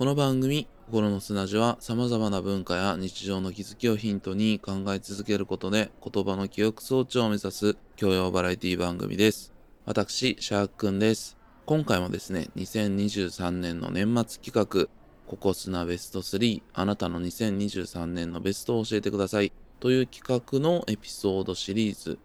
[0.00, 9.52] この番組「心の砂地」はさまざまな文化や日常の気づきをヒントに考え続けることで言葉の記憶装置を目指す教養バラエティ番組です。
[9.84, 11.36] 私シャークくんです。
[11.66, 14.88] 今回もですね2023年の年末企画
[15.28, 22.18] 「ここ砂ベスト3あなたの2023年のベストを教えてください」という企画のエピソードシリーズ。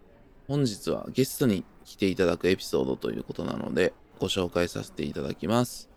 [0.48, 5.94] 本日はゲストに来ていただくエピソードということなのでご紹介させていただきます。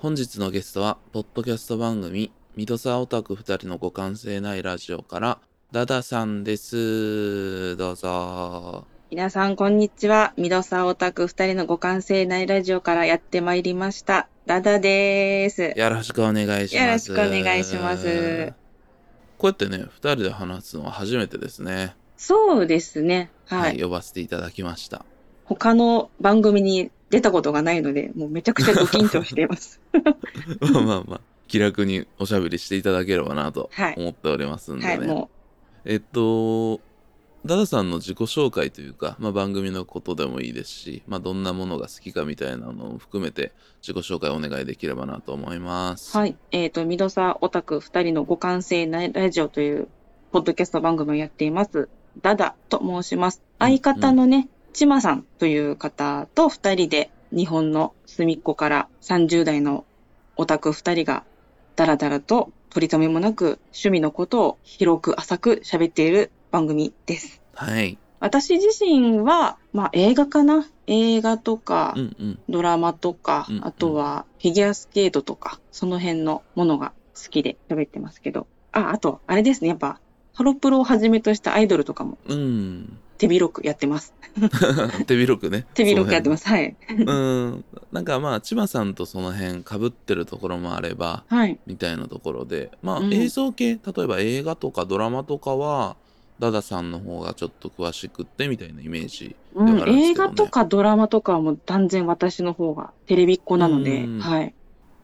[0.00, 5.40] 本日のゲストは、ポッドキャスト番組、ミドサオタク二人の互換性ないラジオから、
[5.72, 7.76] ダダさんです。
[7.76, 8.86] どうぞ。
[9.10, 10.34] 皆さん、こんにちは。
[10.36, 14.28] ミドサオタク二人の互換性ないラジオからやってまいりました。
[14.46, 15.74] ダダです。
[15.76, 16.84] よろしくお願いします。
[16.84, 18.52] よろしくお願いします。
[19.36, 21.96] こうやってね、二人で話すのは初めてですね。
[22.16, 23.32] そうですね。
[23.46, 23.60] はい。
[23.62, 25.04] はい、呼ばせていただきました。
[25.48, 29.80] 他の番組に出たことがないので、もうめちゃくちゃド緊張しています。
[30.60, 34.98] まあまあまあ、気楽におしゃべりしていただければなとはい思っておりますんでね。
[34.98, 35.30] はい、も
[35.84, 36.80] えっと、
[37.46, 46.16] ダダさんの自己紹介というか、まあ、番組のことでもいいですし、まあ、どんなものが好きかみたいなのを含めて自己紹介お願いできればなと思います。
[46.18, 46.36] う、はい。
[46.50, 49.88] えっ、と、ミドサオタク二人の互換性ないラジオという、
[50.30, 51.88] ポッドキャスト番組をやっています。
[52.20, 53.42] ダダと申します。
[53.58, 59.84] 相方のね、ちまさんという方と二人で日本の隅っこから30代の
[60.36, 61.24] オタク二人が
[61.76, 67.40] ダラダラと取り留めもなく趣味のことを広く浅く喋っている番組です。
[67.54, 67.98] はい。
[68.20, 70.66] 私自身は、まあ映画かな？
[70.86, 72.38] 映画とかうんうん。
[72.48, 78.46] ドラマとか、うんうんあとはフィギュアスケートとか、その辺のものが好きで喋ってますけど。
[78.72, 79.68] あ、あと、あれですね。
[79.68, 80.00] やっぱ、
[80.38, 82.96] ハロプロをはじめとしたアイドルとかもうん。
[83.18, 84.14] 手広くやってます。
[85.08, 85.66] 手広くね。。
[85.74, 86.48] 手広くやってますす。
[86.48, 86.76] はい。
[86.88, 87.64] うん。
[87.90, 91.58] なんかまあ、千葉さんとその辺被ってるところもあれば、はい。
[91.66, 95.96] みたいなところで、まあ、うん映像系、例えば映画とかドラマとかは、
[96.38, 104.54] ダダさんの方がちょっと詳しくってみたいなイメージうん映画とかドラマとかはもう断然私の方がテレビっ子なので、うんはい。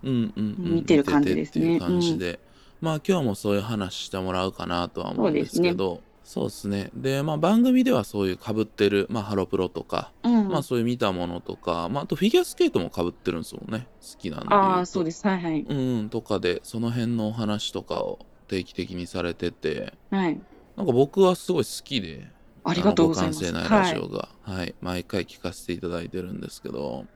[0.05, 2.39] うんうんうん、見てる感じですね見てていう感じで、
[2.85, 10.49] まあ今日もそういう話してもらうかなとは思うんですけどそうですねでまあ番組ではそういうかぶってる、まあ、ハロプロとか、うん。
[10.49, 15.27] まあそういう見たものとか、まあ、あとフィギュアスケートもかぶってるんですもんね好きなんで言ああ、そうでです。
[15.27, 15.61] はいはい。
[15.63, 18.19] うんうんとかでその辺のお話とかを
[18.49, 20.41] 定期的にされててはい。
[20.77, 22.29] なんか僕はすごい好きで
[22.65, 23.53] ありがとうございます。
[23.53, 23.95] ないラはい。
[23.95, 27.07] ジオが、はい毎回聞かせていただいてるんですけど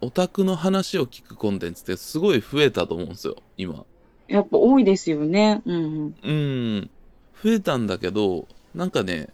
[0.00, 3.84] オタクの話を聞くコンテンツってすごい増えたと思うんですよ今
[4.30, 5.60] やっぱ多いですよね。
[5.66, 6.14] うんうん。
[6.22, 6.32] う
[6.82, 6.90] ん
[7.42, 9.28] 増えたんだけどなんかね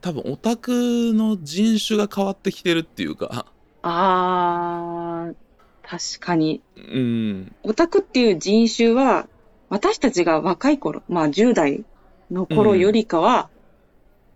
[0.00, 3.46] 多分オタクの人種が変わってきてるっていうか
[3.82, 5.34] あー、
[5.82, 6.60] 確かに。
[6.76, 9.26] うんオタクっていう人種は、
[9.68, 11.84] 私たちが若い頃、まあ10代
[12.30, 13.48] の頃よりかは、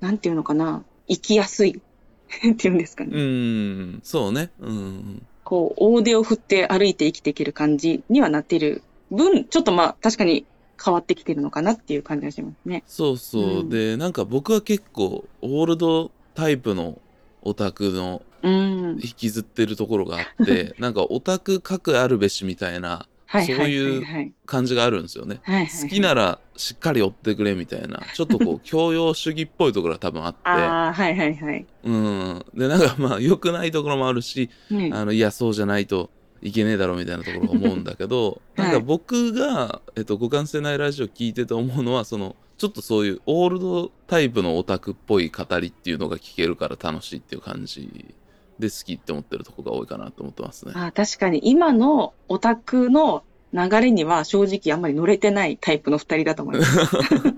[0.01, 1.83] なんていうのかな、生きやすい
[2.53, 3.17] っていうんですかうね。
[3.17, 8.83] んそうねうんこう、大手を振って歩いて生きていける感じにはなってる
[9.15, 10.47] 分、ちょっとまあ確かに
[10.83, 12.83] 変わってきてるのかなっていう感じがしますね。
[12.87, 16.99] そうそう、うんでなんか僕は結構オールドタイプの
[17.43, 18.99] オタクのうん。
[19.03, 23.07] 引きずってるところがあって なんかオタク核あるべしみたいな。
[23.27, 25.41] そういう感じがあるんですよね。
[25.83, 31.67] 好きならしっかり追ってくれみたいなちょっとこう教養主義っぽいところが多分あって ああ、はいはいはい。
[31.83, 36.11] うんでなんかまあ良くないところもあるしねあのいやそうじゃないと
[36.45, 48.15] いけねえだろみたいなところ思うんだけど、 はいなんか僕が、えっと、互換性ないラジオ聞いてて思うのはそのちょっとそういうオールドタイプのオタクっぽい語りっていうのが聞けるから楽しいっていう感じ
[48.59, 50.73] で好きって思ってるとこが多いかなと思ってますね。
[50.77, 56.77] あー確かに今のオタクの流れには正直あんまり乗れてないタイプの二人だと思います。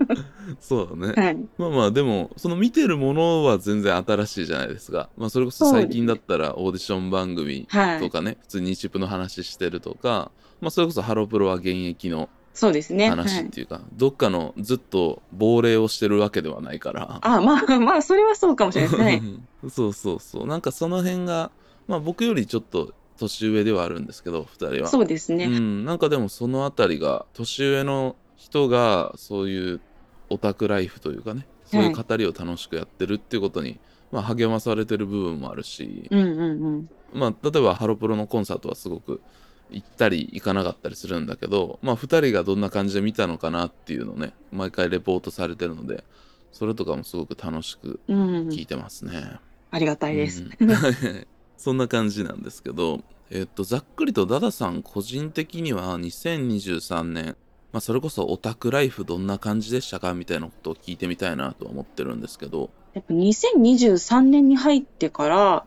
[0.59, 1.13] そうだね。
[1.13, 1.37] はい。
[1.59, 5.09] まあまあでもその見てるものは全然新しいじゃないですか。
[5.15, 7.99] まあそれこそ最近だったらオーディション番組はい。
[7.99, 13.09] とかね、普通に日プの話してるとか、まあそれこそハロプロは現役のそうですね。
[13.11, 13.17] はい。
[13.17, 17.19] 話っていうか、どっかのずっと亡霊をしてるわけではないから。
[17.21, 19.39] あまあまあ、それはそうかもしれないですね。
[19.69, 20.47] そうそうそう。
[20.47, 21.51] なんかその辺が、
[21.87, 24.87] まあ僕よりちょっと年上ではあるんですけど、二人は。
[24.89, 25.45] そうですね。
[25.45, 29.81] うん、なんかでもそのあたりが年上の人がそういう
[30.29, 33.79] オタクライフというかねそういう語りを楽しくやってるっていうことに、
[34.11, 36.89] まあ、励まされてる部分もあるし、うんうんうん。
[37.13, 39.21] まあ、例えばハロプロのコンサートはすごく
[39.69, 46.03] 行ったり行かなかったりするんだけど、まあ、2人がどんな感じで見たのかなっていうのをね毎回レポートされてるので
[46.51, 49.39] それとかもすごく楽しくうんうん聞いてますね。
[49.69, 50.43] ありがたいです。
[50.59, 57.35] うん そんな感じなんですけどえっと、ざっくりとダダさん個人的には2023年、
[57.73, 62.69] まあ、それこそオタクライフどんな感じでしたかみたいなことを聞いてみたいなとは思ってるんですけど。
[62.93, 65.65] やっぱ2023年に入ってから、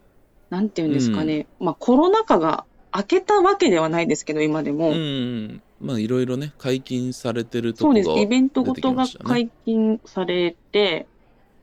[0.49, 2.65] なんていうんですかね、まあコロナ禍が
[2.95, 4.91] 明けたわけではないですけど、今でも。
[4.91, 5.63] うんうん。
[5.81, 8.09] まあ、いろいろね、解禁されてるとそうです。
[8.09, 11.07] こがイベントごとが解禁されて、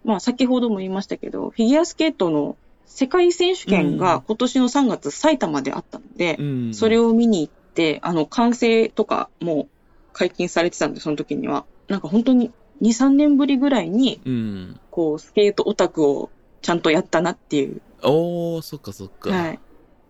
[0.06, 2.56] まあ先ほども言いましたけど、フィギュアスケートの
[2.88, 9.68] 世界選手権うんが今年の3月埼玉であったので、うん、それを見に行って、あの、完成とかも
[10.14, 11.66] 解禁されてたんで、その時には。
[11.88, 12.52] なんか本当に
[12.82, 14.80] 2、3年ぶりぐらいに、うん。
[14.90, 16.32] こう、スケートオタクを
[16.62, 17.82] ちゃんとやったなっていう。
[18.04, 19.30] おー、そっかそっか。
[19.30, 19.60] はい。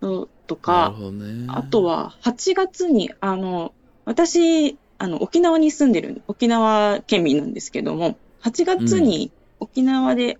[0.00, 1.46] のとか、ね。
[1.48, 3.72] あと、は8月に、あの、
[4.04, 9.30] 私、あの、沖縄に住んでる、沖縄県民なんですけども、8月に
[9.60, 10.38] 沖縄で、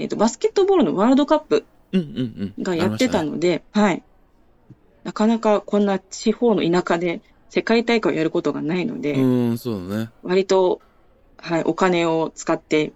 [0.00, 2.62] えっ、と、バスケットボールのワールドカップうんうんうん。
[2.62, 4.02] がやってたありましので、はい。
[5.04, 10.10] なかなかこんな地方の田舎で世界大会をやることがないので、うん、そうだね。
[10.22, 10.80] 割と、
[11.36, 12.92] はい、お金を使って、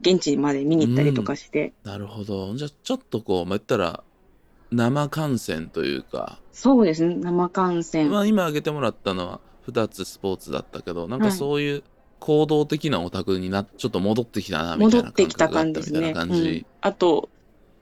[0.00, 2.54] 現地まで見に行ったりとかして、なるほど。
[2.56, 4.02] じゃあ、ちょっとこう、まあ、言ったら、
[4.70, 8.10] 生観戦というか、そうですね、生観戦。
[8.10, 11.84] まあ、今挙げてもらったのは2つスポーツだったけど、なんかはいそういう
[12.20, 16.14] 行動的なオタクにな、ちょっと戻ってきたな、みたいな戻ってきた感じですね。
[16.16, 17.28] うん、あと、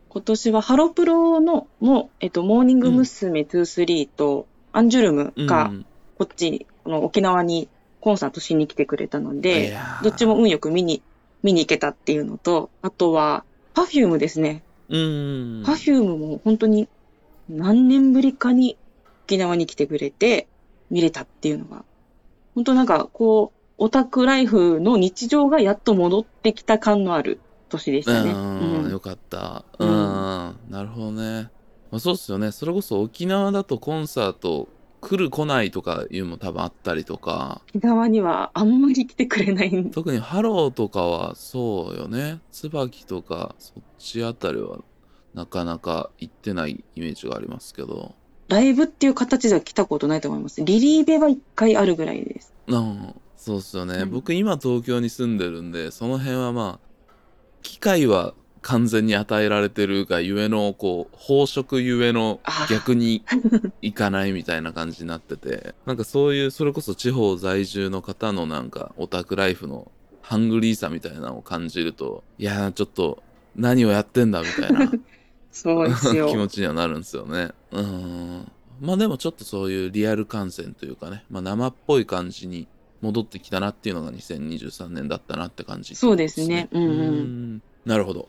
[0.08, 3.40] 今年はハロプロの、も、えっと、モーニング娘。
[3.42, 5.72] 23と、アンジュルムうんが、
[6.18, 7.68] こっち、この沖縄に
[8.00, 11.02] コンサートしに来てくれたのいで、どっちも運よく見に、
[11.42, 13.44] 見に行けたっていうのと、あとは、
[13.74, 14.62] パフュームですね。
[14.88, 15.62] うん。
[15.64, 16.88] パフュームも本当に
[17.48, 18.76] 何年ぶりかに
[19.26, 20.46] 沖縄に来てくれて
[20.90, 21.84] 見れたっていうのが、
[22.54, 28.30] 本当なんかこう、オタクライフの日常がやっと戻ってきた感のある年でしたね。
[28.30, 29.64] うん、うんよかった。
[29.78, 31.50] ううんん、なるほどね。
[31.90, 32.52] まあ、そうっすよね。
[32.52, 34.68] それこそ沖縄だとコンサート
[35.00, 42.40] 来る来ないとかいうのも多分あったりとか、沖縄にはあんまり来てくれない特にハローとかはそうよね。
[42.52, 44.78] 椿とかそっちあたりは
[45.34, 48.14] なかなか行ってないイメージがありますけど。
[48.48, 50.64] ライブっていう形では来たことないと思います。
[50.64, 52.54] リリイベは一回あるぐらいです。
[52.66, 53.14] うん、
[53.44, 53.94] そうっすよね。
[53.96, 57.14] うん僕今東京に住んでるんで、その辺はまあ、
[57.62, 58.32] 機会は
[58.62, 63.22] 完全に与えられてるがゆえの、こう、飽食ゆえのあー逆に
[63.82, 69.92] 行かないみたいな感じになってて、なんかそういう、それこそ地方在住の方のなんかオタクライフの
[70.22, 73.22] ハングリーさみたいなのを感じると、いやーちょっと
[73.54, 74.90] 何をやってんだみたいな
[75.52, 76.28] そうですよ。
[76.30, 77.50] 気持ちにはなるんですよね。
[77.72, 78.50] うん。
[78.80, 82.66] まあでもちょっとそういうリアル観戦というかね、まあ生っぽい感じに
[83.00, 86.68] 戻ってきたなっていうのが2023年だったなって感じ、そうですね。
[86.72, 87.54] うんうん。
[87.56, 87.62] ん。
[87.84, 88.28] なるほど。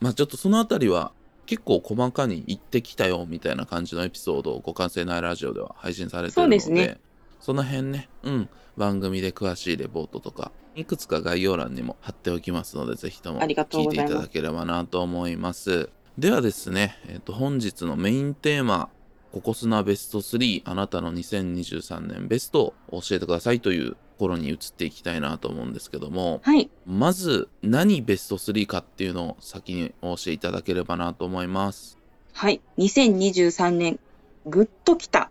[0.00, 1.12] まあちょっとそのあたりは
[1.46, 7.00] 結構細かに行ってきたよみたいな感じのエピソードをご完成ないラジオでは配信されてるので、そうですね。
[7.40, 15.90] その辺ね、うん、番組で詳しいレポートとか、いくつか概要欄にも貼っておきますので、ぜひともありがとう聞いていただければなと思います。
[16.16, 18.90] ではですね、えっ、と、本日のメインテーマ、
[19.32, 26.70] ココスナベスト3、あなたの2023年ベストを教えてくださいというところに移っていきたいなと思うんですけども、はい。
[26.86, 31.98] まず何ベスト3かっていうのを先にお教えいただければなと思います。
[32.34, 32.60] はい。
[32.76, 33.98] 2023年、
[34.44, 35.30] グッときた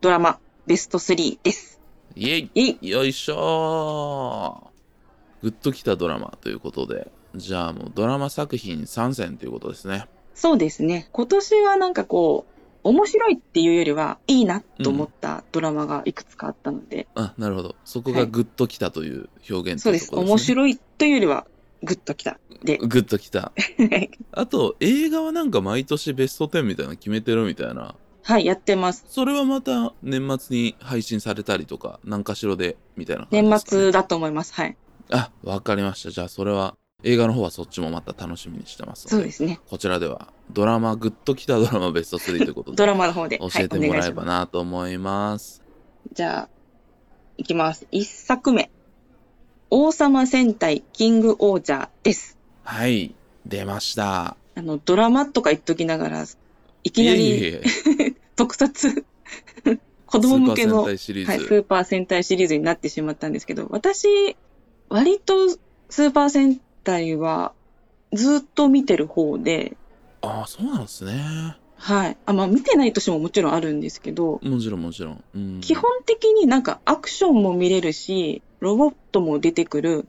[0.00, 1.80] ドラマベスト3です。
[2.16, 2.90] イェイいい。
[2.90, 10.06] よいしょーグッときたドラマということで、じゃあもうドラマ作品参戦ということですね。
[10.34, 11.08] そうですね。
[11.12, 17.76] 今年はなんかこう、面白いっていうよりは、いいなと思ったドラマがいくつかあったので、あ、なるほど。
[17.84, 20.10] そこがはいグッときたという表現そうです。
[20.10, 20.60] というところですね。
[20.60, 21.46] 面白いというよりは、
[21.82, 22.38] グッときた。
[22.64, 23.52] で、グッときた。
[24.32, 27.94] あと、映画はなんか毎年ベスト10みたいなの決めてるみたいな。
[28.22, 29.06] はい、やってます。
[29.08, 34.52] それはまた年末に配信されたりとか、何かしらで、みたいな感じ年末だと思います。
[34.54, 34.76] はい。
[35.10, 36.10] あ、わかりました。
[36.10, 39.06] じゃあそれは、映画の方はそっちもまた楽しみにしてます。
[39.06, 39.60] そうですね。
[39.70, 43.38] こちらでは、ドラマ、グッときたドラマベスト3ということドで、ラマの方で。
[43.38, 45.44] 教えてもらえばはい、お願いしまなと思います。
[45.44, 45.62] す。
[46.12, 46.48] じゃあ、
[47.36, 47.86] いきます。
[47.92, 48.72] 一作目。
[49.70, 52.36] 王様戦隊キングオージャーです。
[52.64, 53.14] はい、
[53.46, 54.36] 出ました。
[54.56, 56.24] あの、ドラマとか言っときながら、
[56.82, 57.60] いきなり
[58.34, 59.04] 特撮、
[60.06, 61.30] 子供向けの、スーパー戦隊シリーズ。
[61.30, 64.36] はい、スーパー戦隊シリーズになってしまったんですけど、私、
[64.88, 67.52] 割とスーパー戦隊は
[68.14, 69.76] ずっと見てる方で、
[70.22, 71.56] ああ、そうなんですね。
[71.76, 72.16] はい。
[72.24, 75.24] あ、まあ見てない年ももちろんあるんですけど、もちろんもちろん。
[75.34, 80.08] うん、基本的になんかアクションも見れるし、ロボットも出てくる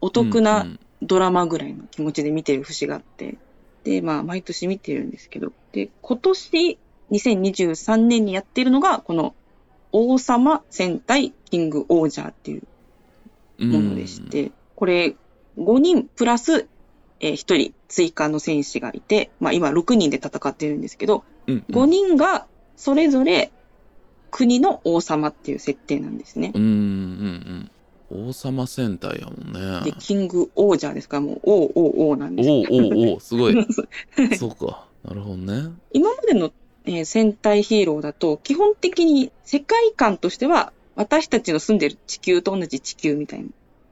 [0.00, 3.38] お得なんドラマぐらいの気持ちで見てる節があって、
[3.84, 6.78] で、まあ毎年見てるんですけど、で、今年
[7.12, 9.36] 2023年にやってるのが、この
[9.92, 15.14] 王様戦隊キングオージャーっていうものでして、これ
[15.58, 16.68] 5人プラス、
[17.20, 22.46] えー1人追加の戦士がいて、まあ今6人で戦ってるんですけど、うん、うん5人が
[22.76, 23.50] それぞれ
[24.30, 26.52] 国の王様っていう設定なんですね。
[26.54, 26.70] うんうん
[28.10, 28.28] うん。
[28.28, 29.90] 王様戦隊やもんね。
[29.90, 33.66] で、キングオージャーですから、もう王王王なんですおうおうおう すごい。
[34.38, 34.86] そうか。
[35.04, 35.70] なるほどね。
[35.92, 36.52] 今までの、
[36.84, 43.48] えー戦隊ヒーローだと、基本的に世界観としては、私たちの住んでる地球と同じ地球みたいな、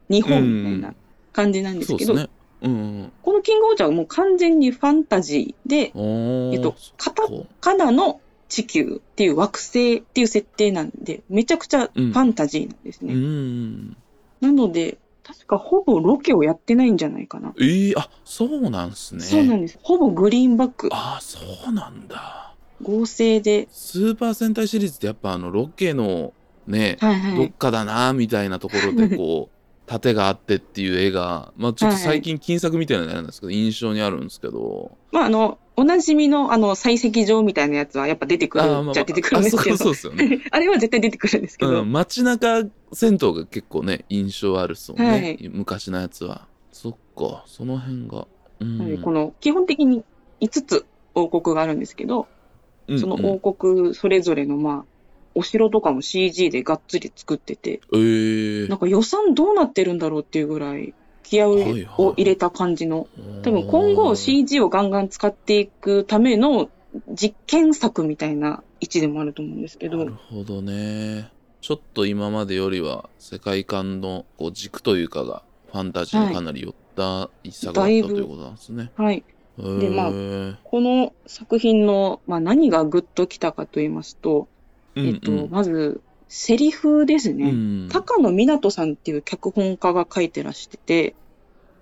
[0.08, 0.94] 日本みたいな
[1.37, 2.23] 感じなんですけど、ね。
[2.23, 2.28] うん
[2.62, 3.12] うん。
[3.23, 7.28] このキングオージャーはもう完全にファンタジーで、えっとカタか
[7.61, 13.12] カナの地球っていう惑星っていう設定なんで、めちゃくちゃファンタジーなんですね。
[13.12, 13.97] うん。
[14.40, 17.52] なので、確かほぼロケをやってないんじゃないかな。
[17.61, 19.23] ええあ、そうなんすね。
[19.23, 19.78] そうなんです。
[19.83, 22.55] ほぼグリーンバック、あ、そうなんだ。
[22.83, 26.33] 合成で、スーパー戦隊シリーズってやっぱあのロケの
[26.66, 27.37] ね、はいはい。
[27.37, 29.55] どっかだなみたいなところでこう
[29.87, 34.97] 盾があってっていう絵がまあちょっと最近金作みたいなのなんですけど印象にあるんですけど。
[35.12, 39.75] まあ、あの、おなじみの、あの、採石場みたいなやつはやっぱ出てくるあーまあじゃ出てくるんですけど。
[39.75, 40.45] あそうそうですよね。
[40.50, 41.83] あれは絶対出てくるんですけど。
[41.83, 45.50] うん、街中戦闘が結構ね印象あるっすもんね、はい。
[45.52, 46.47] 昔のやつは。
[46.73, 48.26] そっかその辺が。
[48.61, 48.99] うん。
[49.02, 50.02] この、基本的に
[50.40, 52.26] 5つ王国があるんですけど、
[52.88, 54.96] うんそのうん王国それぞれの、まあ、
[55.37, 58.69] お城とかも CG でがっつり作ってて、えー。
[58.69, 61.85] なんか予算どうなってるんだろうっていうぐらい、気合をはいはい。
[61.85, 63.07] 入れた感じの、
[63.43, 66.71] 多分今後 CG をガンガン使っていくための
[67.12, 69.99] 実験作みたいな位置でもあると思うんですけど。
[69.99, 71.31] なる、ほどね。
[71.61, 78.90] ちょっと今までよりは世界観のこう軸というかがファンタジーにかなり寄った一作だったとだいぶいうことなんですね。
[78.97, 79.25] はい。
[79.59, 80.11] でまあ
[80.64, 84.49] この作品の、まあ、何がグッときたかと言いますと、
[84.97, 87.50] えっと、まず、セリフですね。
[87.50, 91.15] うん高野湊さんっていう脚本家が書いてらしてて、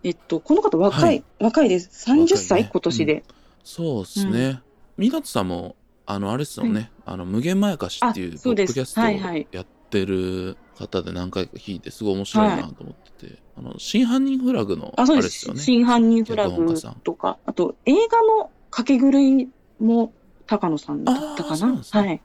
[0.02, 2.11] えっと、この方若い、はい若いです。
[2.11, 3.25] 30若いね歳、今年で。
[3.62, 4.61] そうですね。
[4.99, 15.23] 湊さんもあのあれですよね、あの無限まやかしっていうポッドキャストをはいはいやってる方で何回か聞いてすごい面白いなと思ってて、あの真犯人フラグのああ、そうで。
[15.23, 15.61] れですすよね。
[15.61, 19.49] 真犯人フラグとか、あと映画の掛け狂い
[19.80, 20.12] も
[20.46, 22.20] 高野さんだったあかな、はい。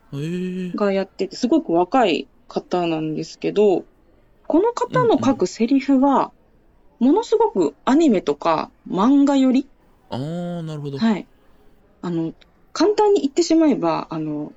[0.76, 3.86] がやってて、すごく若い方なんですけど、
[4.48, 6.32] この方の書くセリフが、
[7.00, 9.68] ものすごくアニメとか漫画より、
[10.10, 10.98] ああなるほど。
[10.98, 11.28] はい。
[12.02, 12.34] あの、
[12.74, 14.54] 簡単に言ってしまえば、あの、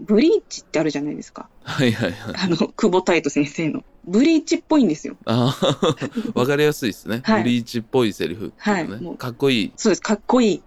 [0.00, 1.48] ブリーチってあるじゃないですか。
[1.62, 2.34] はいはいはい。
[2.36, 3.84] あの、久保太斗先生の。
[4.06, 5.16] ブリーチっぽいんですよ。
[5.24, 5.98] ああ
[6.38, 7.20] わかりやすいですね。
[7.24, 9.72] はいブリーチっぽいセリフね、はいもうかっこいい。
[9.76, 10.02] そうです。
[10.02, 10.62] かっこいい。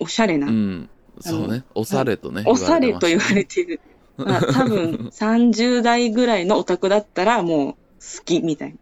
[0.00, 0.48] おしゃれな。
[0.48, 0.90] うん。
[1.20, 1.64] そうね。
[1.74, 2.42] おされとね。
[2.46, 3.80] おされと言われててる。
[4.16, 8.76] まあ、多分、 30代ぐらいのオタクだったら、もう、好きみたい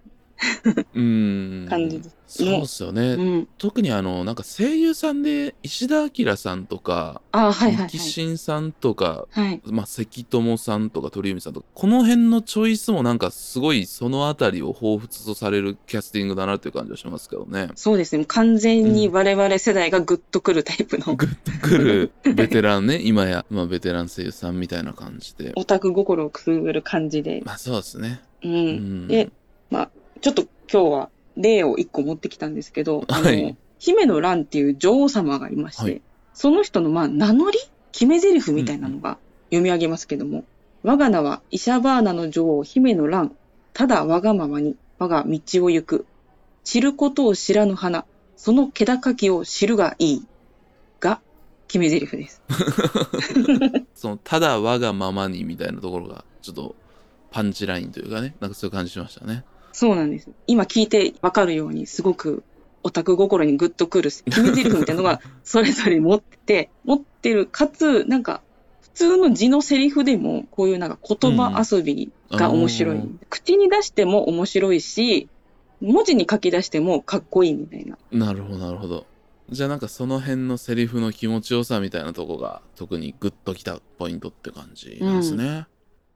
[0.94, 1.66] うん。
[1.70, 3.16] 感じですそうっすよね。
[3.16, 3.22] な。
[3.22, 3.48] うん。
[3.58, 9.60] 特にあの、なんか声優さんで石田明さんとか、あはいはいはさんとか、はい。
[9.66, 17.68] まあ、関友さんとか鳥海さんとか、この辺のチョイスもなんかすごいそのあたりを彷彿とされるキャスティングだなっていう感じはしますけどね。
[17.74, 18.24] そうですね。
[18.24, 25.52] 完全に我々世代がグッとくるタイプの、グッとくるベテランね、 今や、まあ、ベテラン声優さんみたいな感じで。
[25.56, 27.42] オタク心をくすぐる感じで。
[27.44, 28.22] まあそうですね。
[28.42, 28.48] う。
[28.48, 29.08] うんん。
[29.08, 29.30] で
[30.22, 36.02] ちょっと今日は例を一個持ってきたんですけど、 あのはい姫の蘭っていう女王様がいまして、はい
[36.34, 37.58] その人のまあ名乗り
[37.90, 39.18] 決め台詞みたいなのが
[39.50, 40.44] 読み上げますけども、
[40.82, 43.36] 我が名はイシャバーナの女王姫の蘭、
[43.74, 46.06] ただ我がままに我が道を行く。
[46.64, 50.26] 知ることを知らぬ花、その気高きを知るがいい。
[51.00, 51.20] が、
[51.66, 52.42] 決め台詞です。
[53.94, 56.76] その、ただ我がままにみたいなところが、ちょっと、
[57.30, 59.44] パンチラインというかね、なんかそういう感じしましたね。
[59.72, 60.30] そうなんです。
[60.46, 62.42] 今聞いてわかるように、すごく
[62.82, 68.42] オタク心にグッとくる決め台詞みたいなのがそれぞれ持ってて、持ってる、かつ、なんか、
[68.82, 72.96] 普通の字のセリフでも、こういうなんか言葉遊びが面白い。
[72.96, 75.28] うん口に出しても面白いし、
[75.80, 77.98] 文字に書き出してもかっこいいみたいな。
[78.12, 79.06] なるほど、なるほど。
[79.50, 85.66] じゃあなんかその辺のセリフの気持ちよさみたいなとこが、特にグッときたポイントって感じなんですね。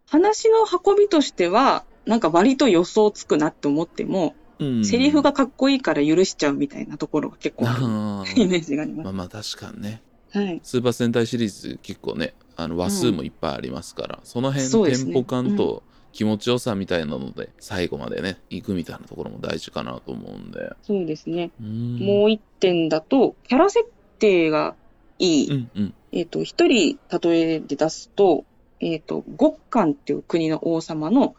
[0.06, 4.84] 話の運びとしては、なんか割と予想つくなって思っても、うん。
[4.84, 10.02] セリフがかっこいいから許しちゃうみたいなところが結構あるあ イーメージがありままあまあ確かにね。
[10.30, 10.38] す。
[10.38, 10.60] はい。
[10.62, 15.82] スーパー戦隊シリーズ結構ね、あの話数もいっぱいありますから、その辺そうですねテンポ感と
[16.12, 20.72] 気持ちよさみたいなので、最後までね、行くみたいなところも大事かなと思うんで。
[20.82, 21.50] そうですね。
[21.60, 23.86] うんもう一点だと、キャラ設
[24.18, 24.74] 定が
[25.18, 25.50] いい。
[25.50, 25.94] うんうん。
[26.12, 28.44] えっ、と、一人例えで出すと、
[28.80, 31.34] えっ、と、極寒っていう国の王様の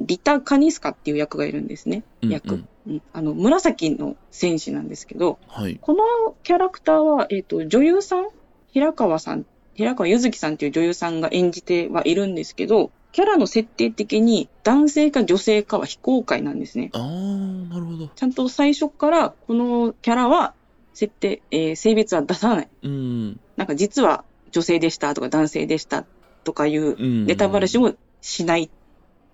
[0.00, 2.02] リタ・カニスカっていう役がいるんですね。
[2.22, 2.54] 役。
[2.54, 5.78] うんうんあの、紫の戦士なんですけど、はい。
[5.80, 8.28] このキャラクターは、えっ、と、女優さん？
[8.72, 16.90] 平川さん、平川ゆずきさんっていう女優さんが演じてはいるんですけど、キャラの設定的に男性か女性かは非公開なんですね。
[16.94, 18.08] あー、なるほど。
[18.08, 20.54] ちゃんと最初からこのキャラは
[20.94, 22.68] 設定、えー性別は出さない。
[22.82, 23.40] うん。
[23.56, 26.04] なんか実は女性でしたとか男性でした
[26.44, 27.26] とかいううん。
[27.26, 28.70] ネタバラシもしないっ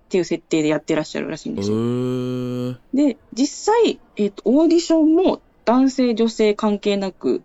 [0.08, 1.76] ていう設定でやってらっしゃるらしいんへですよ。
[1.76, 2.76] ー。
[2.94, 7.42] で、実際、えっ、と、オーディションも男性女性関係なく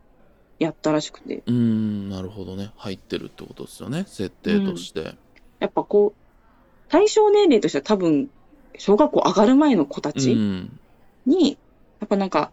[0.59, 2.71] やったらしくて、うん、なるほどね。
[2.77, 4.05] 入ってるってことですよね。
[4.07, 5.15] 設定として。
[5.59, 6.21] やっぱこう、
[6.87, 8.29] 対象年齢としては多分、
[8.77, 10.79] 小学校上がる前の子たうちん。
[11.25, 11.57] に、
[11.99, 12.51] やっぱなんか、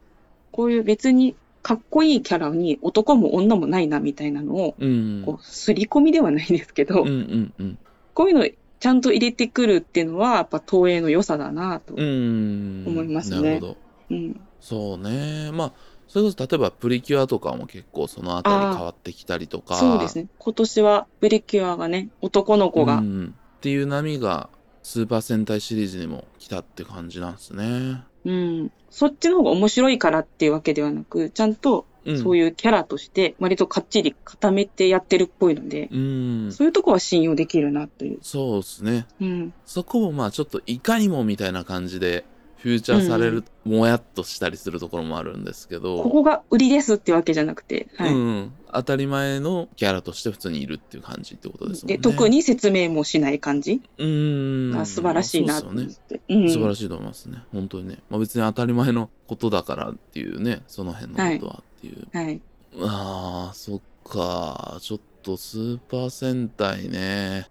[0.53, 5.23] こういう別にかっこいいキャラに男も女もないなみたいなのを、うん。
[5.27, 7.79] こう、すり込みではないですけど、うんうんうん。
[8.15, 8.47] こういうの
[8.81, 11.95] ちゃんと入れてくるっていうのは、やっぱ東映の良さだなと。
[11.95, 12.85] うん。
[12.87, 13.77] 思いますねなるほど。
[14.11, 14.41] うん。
[14.61, 15.51] そうね。
[15.53, 15.73] まあ、
[16.07, 19.77] それこそ例えばプリキュアとかも結構そのあたり変わってきたりとか。
[19.77, 20.27] そうですね。
[20.39, 23.35] 今年はプリキュアがね、男の子が、うん。
[23.59, 24.49] っていう波が
[24.83, 28.03] スーパー戦隊シリーズにも来たって感じなんですね。
[28.25, 28.73] うん。
[28.91, 31.88] そっちの方が面白いからっていうわけではなく、ちゃんとうん。
[32.23, 36.53] そういうキャラとして、割とかっちり固めてやってるっぽいので、うん。
[36.53, 38.19] そういうとこは信用できるなという。
[38.23, 39.07] そうですね。
[39.21, 39.53] うん。
[39.67, 42.25] そこもまあちょっといかにもみたいな感じで
[42.59, 48.13] フューチャーされる、もやっとしたりするところもあるんですけど、ここが売りですってわけじゃなくて、はい。
[48.13, 51.97] うん、当たり前のキャラとして普通にいるっていう感じってことですもんね。
[51.97, 55.67] で、特に説明もしない感じうんが素晴らしいなって。
[55.69, 55.89] よね。
[56.29, 57.45] うん素晴らしいと思いますね。
[57.53, 57.99] 本当にね。
[58.11, 62.09] まあ別に当たり前のことだからっていうね、その辺のことはっていう。
[62.13, 62.41] はい。
[62.81, 64.79] ああ、そっか。
[64.81, 67.49] ちょっとスーパー戦隊ね。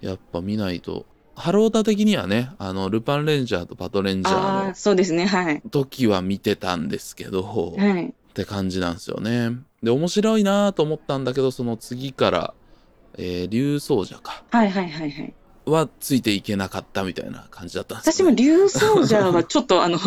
[0.00, 1.06] やっぱ見ないと。
[1.34, 5.24] ハロータ的にはね、あの、ルパンレンジャーとパトレンジャーのそうですね。
[5.24, 5.62] はい。
[5.70, 8.14] 時は見てたんですけど、っはい。
[8.34, 9.56] て感じなんですよね。
[9.82, 12.54] で、面白いなと思ったんだけど、その次から、
[13.16, 14.44] えー、竜奏者か。
[14.50, 15.34] はいはいはいはい。
[15.66, 19.98] はついていけなかったみたいな感じだったんです私も竜奏者はちょっとあの、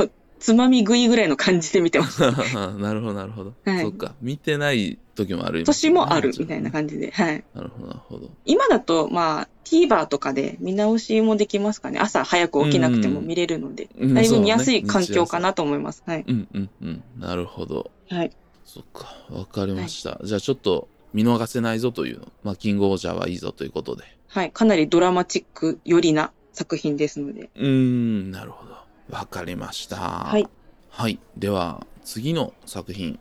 [0.43, 2.19] つまみ食いぐらいの感じで見てます。
[2.77, 3.53] なるほど、なるほど。
[3.63, 4.13] はいそっか。
[4.21, 7.11] 見てない時もある、年もあるみたいな感じで。
[7.11, 7.45] はい。
[7.55, 8.29] なるほど、なるほど。
[8.43, 11.99] 今だと、まあ、TVer とかで見直しもできますかね。
[11.99, 16.03] 朝早く起きなくても見れるので、うんだいぶ見やすい環境かなと思います。
[16.05, 16.25] はい。
[16.27, 17.03] うんうんうん。
[17.17, 17.89] なるほど。
[18.09, 18.31] はい。
[18.65, 19.15] そっか。
[19.29, 20.19] わかりました。
[20.25, 22.27] じゃあちょっと見逃せないぞというの。
[22.43, 24.03] まあ、キングオージャーはいいぞということで。
[24.27, 24.51] はい。
[24.51, 27.49] かなりドラマチック寄りな作品ですので。
[27.55, 28.72] うーん、なるほど。
[29.09, 29.97] わかりました。
[29.97, 30.47] はい。
[30.89, 31.19] はい。
[31.37, 33.19] では、次の作品、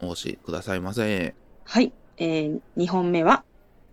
[0.00, 1.34] お押しくださいませ。
[1.64, 1.92] はい。
[2.18, 3.44] えー、2本目は、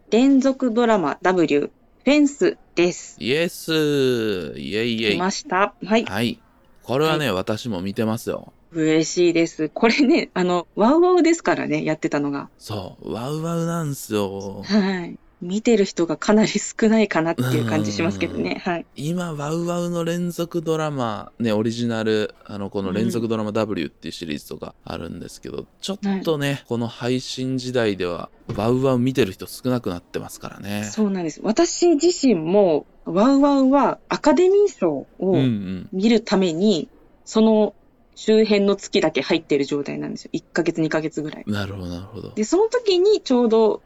[0.09, 1.71] 連続ドラマ W、
[2.03, 3.15] フェンスです。
[3.19, 5.17] イエスイエイイエ来イ。
[5.17, 5.73] ました。
[5.85, 6.05] はい。
[6.05, 6.39] はい。
[6.83, 8.51] これはね、私も見てますよ。
[8.71, 9.69] 嬉しいです。
[9.69, 12.49] これね、あの、ワウワウですからね、やってたのが。
[12.57, 13.13] そう。
[13.13, 14.63] ワウワウなんすよ。
[14.63, 15.17] はい。
[15.41, 18.61] 見てる人がかなり少ないかなっていう感じしますけどね。
[18.65, 18.85] はい。
[18.95, 30.83] 今、ワウワウの連続ドラマ、ね、オリジナル、あの、この連続ドラマ W っていうシリーズとかあるんですけど、ちょっとね、この配信時代では、ワウワウ見てる人少なくなってますからね。
[30.83, 31.39] そうなんです。
[31.43, 35.89] 私自身も、ワウワウはアカデミー賞うんうをん。
[35.93, 36.89] 見るために、
[37.23, 37.73] その
[38.15, 40.31] 周辺の月だけ入ってる状態なんですよ。
[40.33, 41.43] 1ヶ月、2ヶ月ぐらい。
[41.47, 42.33] なるほど、なるほど。
[42.35, 43.81] で、その時にちょうど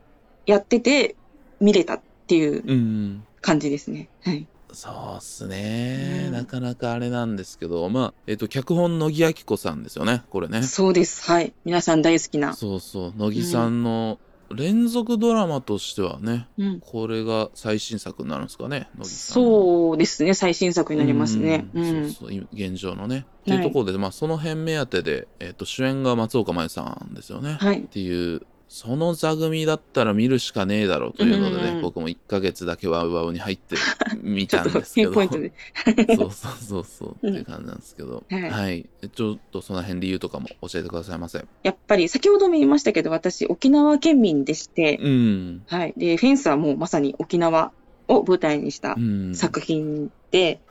[0.48, 1.16] やってて、
[1.60, 3.24] 見れたっていううんうん。
[3.42, 4.10] 感じですね。
[4.22, 4.48] はい。
[4.74, 10.63] そうっすね、うんなかなかあれなんですけど、まあ、えっ、と、脚本、乃木明子さんですよね、これね。
[10.63, 11.30] そうです。
[11.30, 11.54] はい。
[11.63, 12.54] 皆さん大好きな。
[12.54, 14.18] そうそう、乃木さんの
[14.50, 16.80] 連続ドラマとしてはね、うん。
[16.80, 19.50] これが最新作になるんですかね、乃木さんの。
[19.50, 20.34] そうですね。
[20.34, 21.68] 最新作になりますね。
[21.76, 21.80] う。
[21.80, 23.26] うんそうそう、今現状のね。
[23.42, 27.58] っていうところで、まあ、その辺目当てで、えっ、と、主演が松岡茉優さんですよね。
[27.60, 27.84] はいっ。
[27.84, 28.42] ていう、
[28.74, 33.76] その座組だったら見るしかねえだろうというのでね、うんうん僕も1ヶ月だけワウワウに入って
[34.22, 35.14] 見たんですけど。
[35.14, 38.90] そうそうそうそうっていう感じなんですけど、はいはい。
[39.14, 41.46] ちょっとその辺理由とかも教えてくださいませ。
[41.62, 45.64] やっぱり、先ほども言いましたけど、私、沖縄県民でして、うん。
[45.68, 45.94] はい。
[45.98, 47.74] で、フェンスはもうまさに沖縄
[48.08, 49.36] を舞台にしたうん。
[49.36, 50.62] 作品で、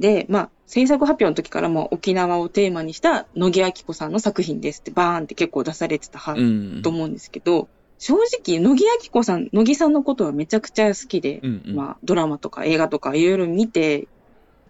[0.00, 6.82] で、まあ、制作発表の時からも沖縄をテーマにした野木明子さんの作品ですってバーンって結構出されてたは、うん。
[6.82, 11.76] と思うんですけど、正直、野木明子さん、野木さんのことはめちゃくちゃ好きで、うんうん。
[11.76, 14.08] まあ、ドラマとか映画とかいろいろ見て、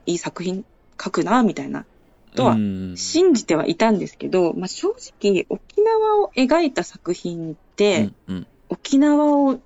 [0.04, 0.64] いい作品
[1.00, 1.86] 書くな、みたいな、
[2.34, 9.58] とはうん信じてはいたんですけど、まあ、正直、沖縄を描いた作品って、うんうん沖縄を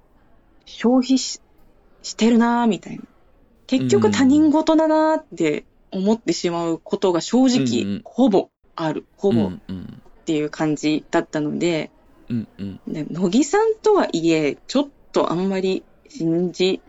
[0.64, 1.38] 消費し
[2.02, 3.04] してるなぁ、みたいな。
[3.78, 9.04] 結局他人事だなぁって思ってしまうことが正直、うんうんほぼある。
[9.16, 11.90] ほぼっうんうんていう感じだったので、
[12.30, 16.80] うんうんね乃木さんとはいえ、ちょっとあんまり信じ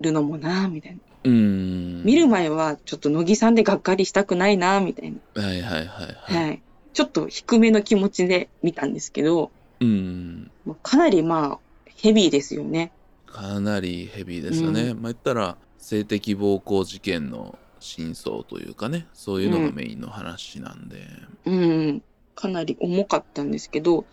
[0.00, 0.98] るのもなぁ、みたいな。
[1.24, 5.42] うん見る前はちょっと乃木さんでがっかりしたくないなぁ、みたいな。
[5.42, 6.62] はいはいはいはい、はい。
[6.92, 10.50] ちょっと低めの気持ちで見たんですけど、うん
[10.82, 11.58] かなりまあ、
[11.96, 12.92] ヘビーですよね。
[13.26, 21.06] かなりヘビーですよね、まあ言ったら性的暴行事件の真相というかねそういうのがメインの話なんで、
[21.46, 22.02] うん。
[22.34, 24.04] かなり重かったんですけど、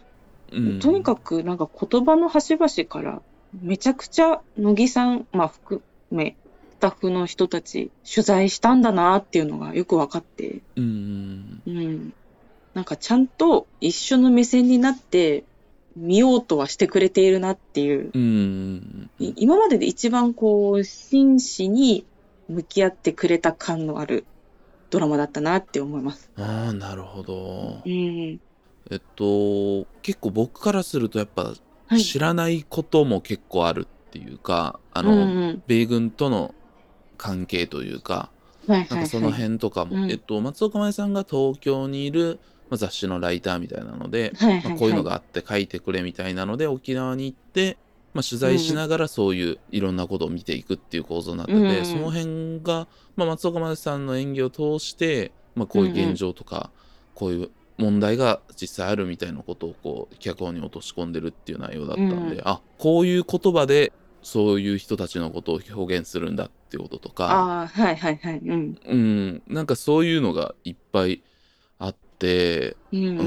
[0.52, 0.80] うん。
[0.80, 3.22] とにかくなんか言葉の端々から、
[3.62, 6.36] めちゃくちゃ乃木さん、まあ含め、
[6.72, 11.62] スタッフの人たち取材したんだなっていうのがよく分かって、うん。
[11.66, 12.14] うん。
[12.74, 15.44] なんかちゃんと一緒の目線になって
[15.98, 22.06] 見ようとはしてくれているなっていう、うんい今までで一番こう、真摯に
[22.48, 24.26] 向き合ってくれた感のある
[24.90, 26.30] ドラマだったなって思います。
[26.38, 28.40] ああなるほどうん。
[28.90, 31.54] えっと結構僕からするとやっぱ
[31.88, 32.02] はい。
[32.02, 36.54] 知らないことも結構あるっていうか、あうの、んうん米軍との
[37.18, 38.30] 関係というか
[38.68, 38.90] はいはいはい。
[38.92, 47.78] なんかその辺とかも、うんえっと松岡茉優さんが東京にいる、まあ、雑誌のライターみたいなので、はいはいはいまあ、こういうのがあって書いてくれみたいなので沖縄に行って、
[48.14, 56.72] まあ、取材しながらそういういろんなことを見ていくっていう構造になってて、うんうんその辺が、まあ、松岡茉優さんの演技を通して、まあ、こういう現状とか、
[57.16, 67.26] こういう問題が実際あるみたいなことをこう脚本に落とし込んでるっていう内容だったんで、うんあこういう言葉でそういう人たちのことを表現するんだっていうこととか。
[67.32, 68.40] ああ、はいはいはい。
[68.40, 68.78] うん。
[68.86, 71.24] うん、なんかそういうのがいっぱい
[72.22, 73.24] うんうう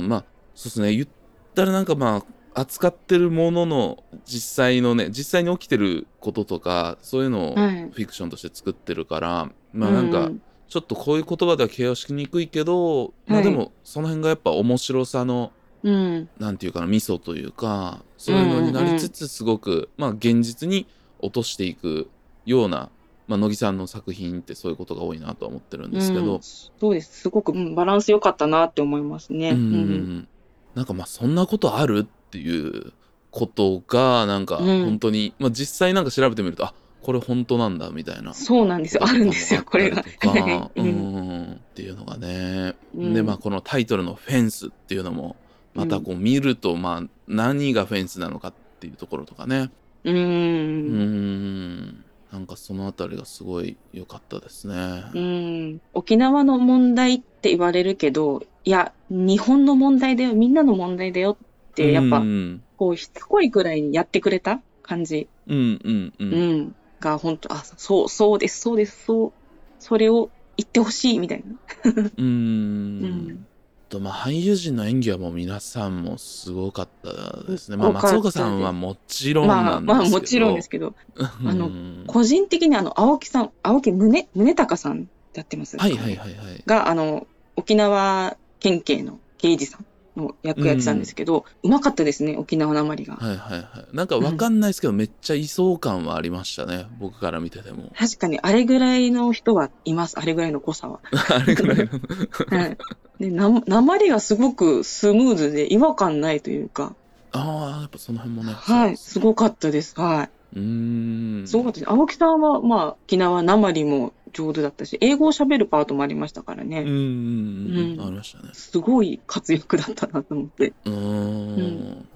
[0.00, 0.04] ん。
[0.06, 1.08] ん、まあ、そうですね、言っ
[1.54, 7.74] たらなんかまあ、扱ってるものの実際のね、実際に起きてることとか、そういうのをフはい。
[7.96, 16.30] ィクションとして作ってるから、まあなんか、うんちょっとこういう言葉では形容しにくいけど、まあはいでも、その辺がやっぱ面白さの、うん。
[16.38, 20.86] なんていうかな、味噌というか、そういうのになりつつ、すごく、まあ現実に
[21.18, 22.08] 落としていく
[22.46, 22.88] ような、
[23.32, 26.40] まあ、乃木さんの作品ってそういうことが多いなとは思ってるんですけど、うん。
[26.42, 27.20] そうです。
[27.22, 29.52] すごく、うんバランス良かったなって思いますね。
[29.52, 29.56] うん。
[29.56, 30.28] うん。
[30.74, 32.92] なんかまあそんなことあるっていう
[33.30, 34.84] ことがなんかうん。
[34.84, 38.34] 本当に、まあ実際なんか調べてみるとあこれ本当なんだみたいな。
[38.34, 39.04] そうなんですよ。
[39.04, 40.02] あるんですよ、これが。
[40.02, 41.52] う うんん。
[41.54, 43.14] っていうのがね、うん。
[43.14, 45.36] でまあこのタイトルの「フェンス」っていうのも
[45.72, 49.70] またこう見るとまあ何がフェンスなのかっていうところとかね。
[50.04, 50.16] うん。
[50.16, 54.74] うんなんかそのあたりがすごい良かったですね。
[55.14, 55.80] うん。
[55.92, 65.28] 沖縄の問題って言われるけど、いや、日本の問題だよ、みんなの問題だよって、やっぱう、んこう、しつこいくらいにやってくれた感じ。
[65.46, 66.72] うんうんううんん。
[67.00, 69.32] が、本当あ、そう、そうです、そうです、そう、
[69.78, 71.52] それを言ってほしい、みたいな。
[71.84, 73.46] うーうんん
[73.92, 77.76] とまあ俳優陣の演技はもう皆さんもすごかったですね。
[77.76, 79.94] まあ松岡さんはもちろんまあ、なんですけど。
[79.94, 81.70] まあ、もちろんですけど、う んあの
[82.06, 86.62] 個人的にあの、青木さん、青木宗、宗隆さんやってますはいはいはいはい。
[86.64, 87.26] が、あの、
[87.56, 93.16] 沖縄県警の刑事さんの役やってたんですけど、うまかったですね、沖縄なまりが。
[93.16, 93.96] はいはいはい。
[93.96, 96.86] なんかわかんないですけど、めっちゃいそう感はありましたね。
[96.98, 97.92] 僕から見てても。
[97.96, 101.00] 確かに、あれぐらいの人はいます、あれぐらいの濃さは。
[101.30, 101.88] あれぐらいの。
[102.58, 102.78] はい。
[103.20, 106.94] で、な、なまりがすごくスムーズで違和感ないというか、
[107.32, 108.52] ああ、やっぱその辺もね。
[108.52, 109.38] はい、すごく。
[109.38, 109.98] かったです。
[109.98, 111.44] はうーん。
[111.44, 111.48] い。
[111.48, 111.90] すごかったです。
[111.90, 116.80] 青木さんは、まあ、沖縄なまりも上手だったし、英語を喋るパートもありましたからね。
[116.80, 117.92] うんうんうん。
[117.92, 118.50] うんありましたね。
[118.52, 120.72] すごい活躍だったなと思って。
[120.84, 121.56] うーん。
[122.00, 122.08] ん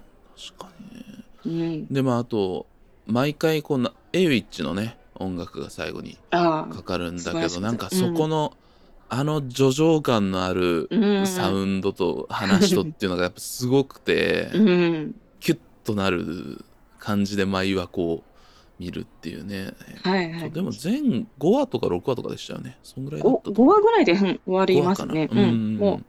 [0.57, 1.25] 確かにね。
[1.45, 1.87] うん。
[1.93, 2.67] で、まああと、
[3.07, 8.53] 毎回こうな、エイウィッチのね、音楽が最後にあかかるんだけどなんかそこの、
[9.09, 10.89] あの叙情感のある。
[11.27, 15.15] サウンドと話とっていうのがやっぱすごくて、うん。
[15.41, 16.65] キュッとなる
[17.07, 20.51] 感じで毎話こう見るっていうね、はいはい。
[20.51, 25.29] でも全5話とか6話とかでしたよねそんぐらいだっ 5, たと5話ぐらいで、うん、終わり5ますね。
[25.31, 25.77] ううんん。
[25.77, 26.01] も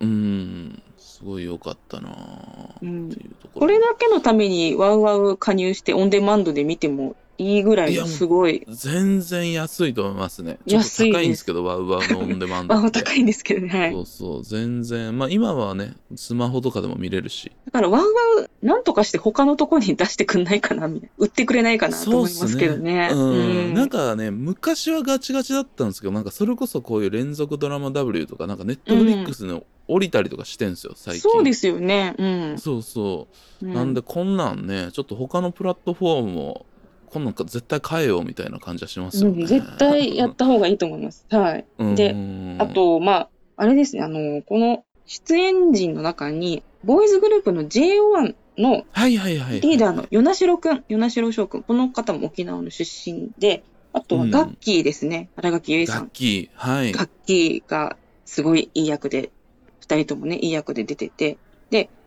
[0.00, 2.14] ううんすごい良かったなっ
[2.80, 2.84] て。
[2.84, 3.08] いう
[3.40, 8.66] ところこれだけのためにワウワウ加入してオンデマンドで見てもいいぐらいのいやもうすごい。
[8.68, 13.68] 全然安いと思いますねちょっと安いです高いんですけどワウワウのオンデマンドまあ、って高いんですけどね。
[13.68, 13.92] はい。
[13.92, 18.08] そうそう全然まあ今はねスマホとかでも見れるしだからワウワ
[18.42, 21.24] ウ、なんとかして他のところに出してくんないかな、みたいな。
[21.24, 23.10] 売ってくれないかなと思いますけどね。
[23.12, 31.22] うん、なんか、かね昔はガチガチだったんですけどなんかそれこそこういう連続ドラマ W とかなんかネットフリックスの降りたりとかしてんすよ、最近。
[31.22, 32.14] そうですよね。
[32.18, 32.58] うん。
[32.58, 33.28] そうそ
[33.62, 33.66] う。
[33.66, 36.66] うなんで、こんなんね、ちょっと他のプラットフォームも、
[37.12, 39.42] こんなんか絶対変えようみたいな感じはしますよね。
[39.42, 41.26] うん、絶対やった方がいいと思います。
[41.28, 41.66] はい。
[41.78, 48.84] うんでうんあ、と、まあ、あれですね、あの、この出演陣の中に、ボーイズグループの JO1 の。
[48.96, 56.06] リーダーの与那城くん、与那城翔くん、この方も沖縄の出身で、あとはうんガッキーですね、新垣結衣さん。
[56.06, 56.92] 楽器、はい。
[56.92, 59.32] ガッキーがすごいいい役で、
[59.80, 61.36] 二人ともね、いい役で出てて、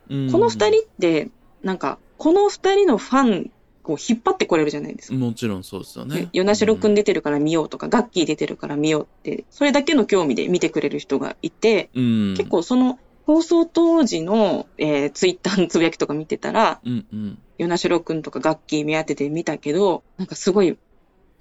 [0.09, 1.29] うんこの二人って、
[1.61, 3.51] なんか、この二人のファン
[3.93, 5.17] を引っ張ってこれるじゃないですか。
[5.17, 6.29] もちろんそうですよね。
[6.33, 6.95] 与那城くんで。
[6.95, 12.33] 出てるから見ようとか、ガッキー出てるから見ようって、それだけの興味で見てくれる人がいて、うん。
[12.35, 17.37] 結、構その放送当時の、えー、ツイッターのつぶやきとか見てたら、うんうん。
[17.59, 20.77] 与那城くんとかガッキー目当てで見たけど、なんかすごい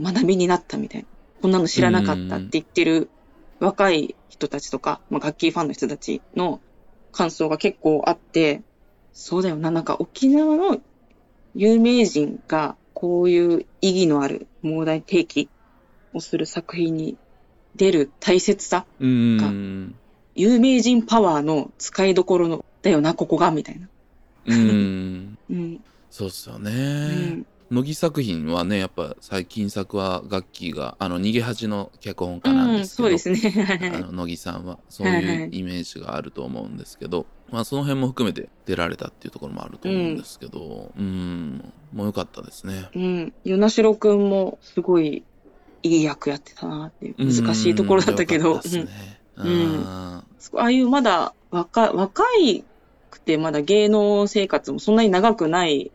[0.00, 1.09] 学びになったみたいな。
[1.40, 3.11] こんなの知らなかったって言ってる
[3.61, 6.61] 若い人たちとか、まあ、ガッキーファンの人たちの
[7.12, 8.62] 感想が結構あって、
[9.12, 10.80] そうだよな、なんか沖縄の
[11.55, 15.49] 有名人がこういう意義のある問題提起
[16.12, 17.17] をする作品に
[17.77, 19.95] 出る大切さ、うん。
[20.35, 23.88] 有名人パワーの使いどころの、だよな、ここが、みたいな。
[24.47, 25.38] うん。
[25.51, 25.81] うん。
[26.11, 26.71] そうっすようね。
[26.71, 27.47] ん。
[27.70, 33.81] 乃木作品はね、やっぱ最近作はガッキーが、あの、逃げ恥の脚本家なんうん、ですけど、そうですね。
[33.94, 42.88] あの乃木さんはそうはいうイメージがあると思うんですけど、まあその辺も含めて出られたっていうところもあると思うんですけど、うん、もう良かったですね。
[42.94, 43.33] うん。
[43.44, 45.24] 与那城くんもすごい
[45.83, 47.14] いい役やってたなっていう。
[47.18, 48.61] 難しいところだったけど。
[49.37, 50.24] うん
[50.57, 52.64] ああいうまだ若若い
[53.11, 55.90] くてまだ芸能生活もそんなに長くない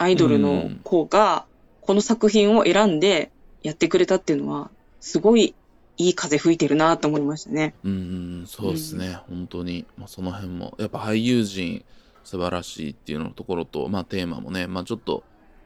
[0.00, 1.44] アイドルの子が
[1.82, 3.30] この作品を選んで
[3.62, 5.54] やってくれたっていうのはすごい
[5.98, 7.74] いい風吹いてるなと思いましたね。
[7.84, 11.84] うん、そうですね、本当に、まあ、その辺も、やっぱ俳優陣
[12.24, 15.22] 素晴らしいっていうのところと、まあテーマもね、まあちょっと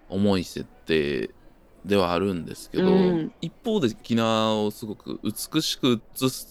[0.09, 1.31] 重い設定
[1.85, 3.33] ではあるんですけど、うん。
[3.41, 6.49] 一方で沖縄をすごく美しく映す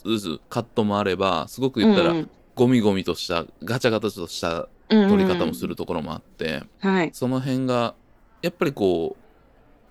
[0.47, 7.09] カットもあれば、すごく言ったら、うんゴミゴミとした、ガチャガチャとしたうん撮り方もするところもあって、はい。
[7.13, 7.95] その辺が、
[8.41, 9.23] やっぱりこう、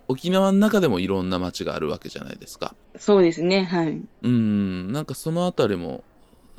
[0.07, 2.75] 沖縄の中でもいろんな街があるわけじゃないですか。
[2.97, 3.63] そうですね。
[3.63, 4.01] はい。
[4.21, 6.03] うん、なんかそのあたりも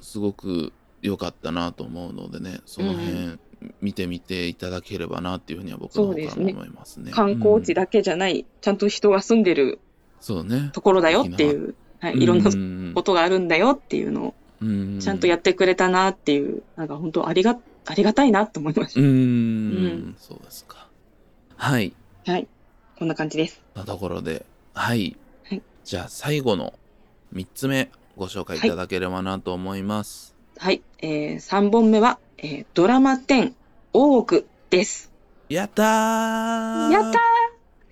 [0.00, 3.38] すごく良かったなと思うのでね、その辺
[3.80, 7.12] 見てみていただければなっていうふうには僕の方からも思いますね。
[7.12, 9.78] 観光地だ、だけじゃない、ちゃんと人が住んでる
[10.20, 10.70] そうね。
[10.72, 20.88] ところだよっていう、はい、いろんななことがあるんだよっていうのをとちゃんとやってくれたなっていう、なんか本当ありが、ありがたいなと思いましうん、うんそうですか。
[21.56, 21.94] はい。
[22.24, 22.32] た。
[22.32, 22.48] はい。
[22.98, 23.62] こんな感じです。
[23.74, 25.16] なところで、はい。
[25.44, 26.72] はいじゃあ最後の
[27.34, 30.34] 3つ目ご紹介いただければなと思います。
[30.56, 30.82] はい。
[31.00, 33.52] えー、3本目は、えー、ドラマ10、
[33.92, 35.12] 大奥です。
[35.48, 37.18] やったーやった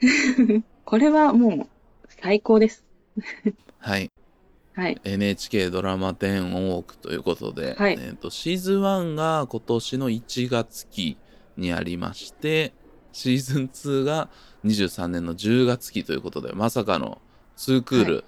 [0.03, 1.67] ー これはもう、
[2.09, 2.85] 最高です。
[3.79, 4.12] はい。
[4.75, 5.01] はい。
[5.05, 11.19] NHK ドラマ10大奥ということで、はいえー、とシーズン1が今年の1月期
[11.57, 12.73] にありまして
[13.13, 14.31] シーズン2が
[14.65, 17.21] 23年の10月期ということでまさかの
[17.59, 18.25] 2クール、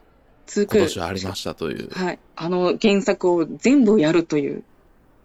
[0.46, 2.18] ツークール今年はありましたという、はい。
[2.36, 4.64] あの原作を全部やるという。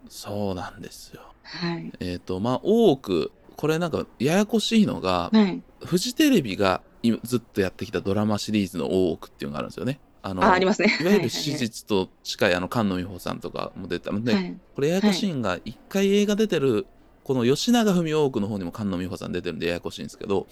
[0.08, 1.92] そうなんですよはい。
[2.00, 5.62] えっ、とまあ大奥これなんかややこしいのが、はい。
[5.84, 10.96] フジテレビが今ずっとやってきたドラマシリーズの大奥っていうのがあるんですよねあのあ、ありますね。
[11.00, 14.56] いわゆる史実と近いあの菅野美穂さんとかも出たので、はい。
[14.74, 16.86] これややこしいんが、一回映画出てる、
[17.24, 20.46] この吉永文大奥の方にも菅野美穂さん出てるんでややこしいんですけど。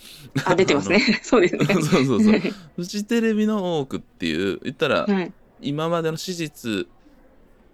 [0.45, 1.01] あ、出てますね。
[1.23, 1.67] そうですね。
[1.67, 2.41] そうそうそう。
[2.77, 5.33] フジテレビの大奥っていう、言ったら、はい。
[5.61, 6.87] 今までの史実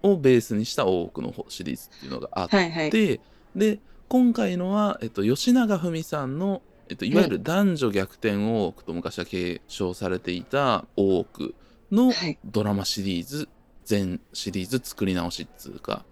[0.03, 2.71] をベースにした大奥の方シリーズっていうのがあって、はい。
[2.71, 2.91] はい。
[2.91, 3.79] で、
[4.09, 11.55] 今回のは、えっと、吉永文さんの、えっと、いわゆる男女逆転大奥と昔は継承されていた大奥
[11.95, 12.39] のはい。
[12.45, 13.49] ドラマシリーズ
[13.85, 16.05] 全シリーズ作り直しっつうか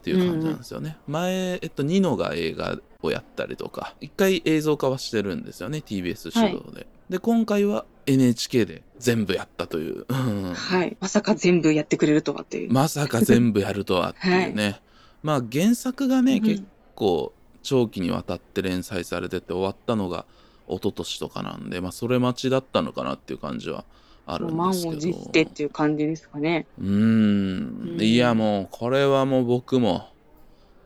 [0.00, 10.54] っていう感じなんですよね、前、えっと、ニノが映画をやったりとか一回映像化はしてるんですよね TBS 主導で、で今回は NHK で全部やったという、うん。
[10.54, 10.96] はい。
[11.00, 12.72] まさか全部やってくれるとはっていう。
[12.72, 14.80] まさか全部やるとはっていうね、
[15.22, 16.42] まあ原作がね、うん。
[16.42, 16.62] 結
[16.94, 20.24] 構長期にわたって連載されてて終わったのが
[20.68, 23.84] 一昨年とかなんでまあそれ待ちだったのかなっていう感じは
[24.26, 26.66] あるん満をですけど持してっていう感じですかね。
[26.78, 30.08] うーんうんいやもうこれはもう僕も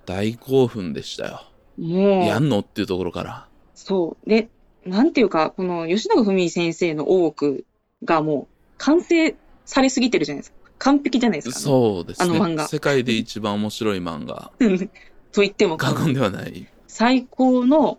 [0.07, 1.43] 大興奮でしたよ。
[1.79, 2.25] もう。
[2.27, 3.49] やんのっていうところから。
[3.75, 4.29] そう。
[4.29, 4.49] で、
[4.85, 7.65] なんていうか、この吉永文先生の大奥
[8.05, 10.61] がもう完成されすぎてるじゃないですか。
[10.81, 14.51] 完璧じゃないですか、そうですねあの漫画世界で一番面白い漫画
[15.31, 17.99] と言っても過言ではない最高の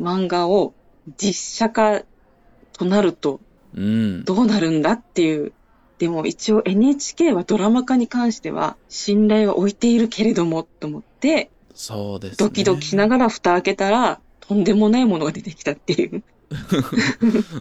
[0.00, 0.74] 漫画を
[1.16, 2.02] 実写化
[2.72, 3.40] となると
[3.74, 4.24] うん。
[4.24, 5.52] どうなるんだっていう。
[5.98, 12.36] でも一応 NHK はドラマ化に関しては信頼は置いているけれどもと思って、そうですね。
[12.38, 16.22] ドキドキしながら蓋開けたらとんでもないものが出てきたっていう。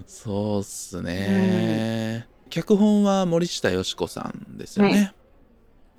[0.06, 5.14] そうっすね、脚本は森下よし子さんですよね、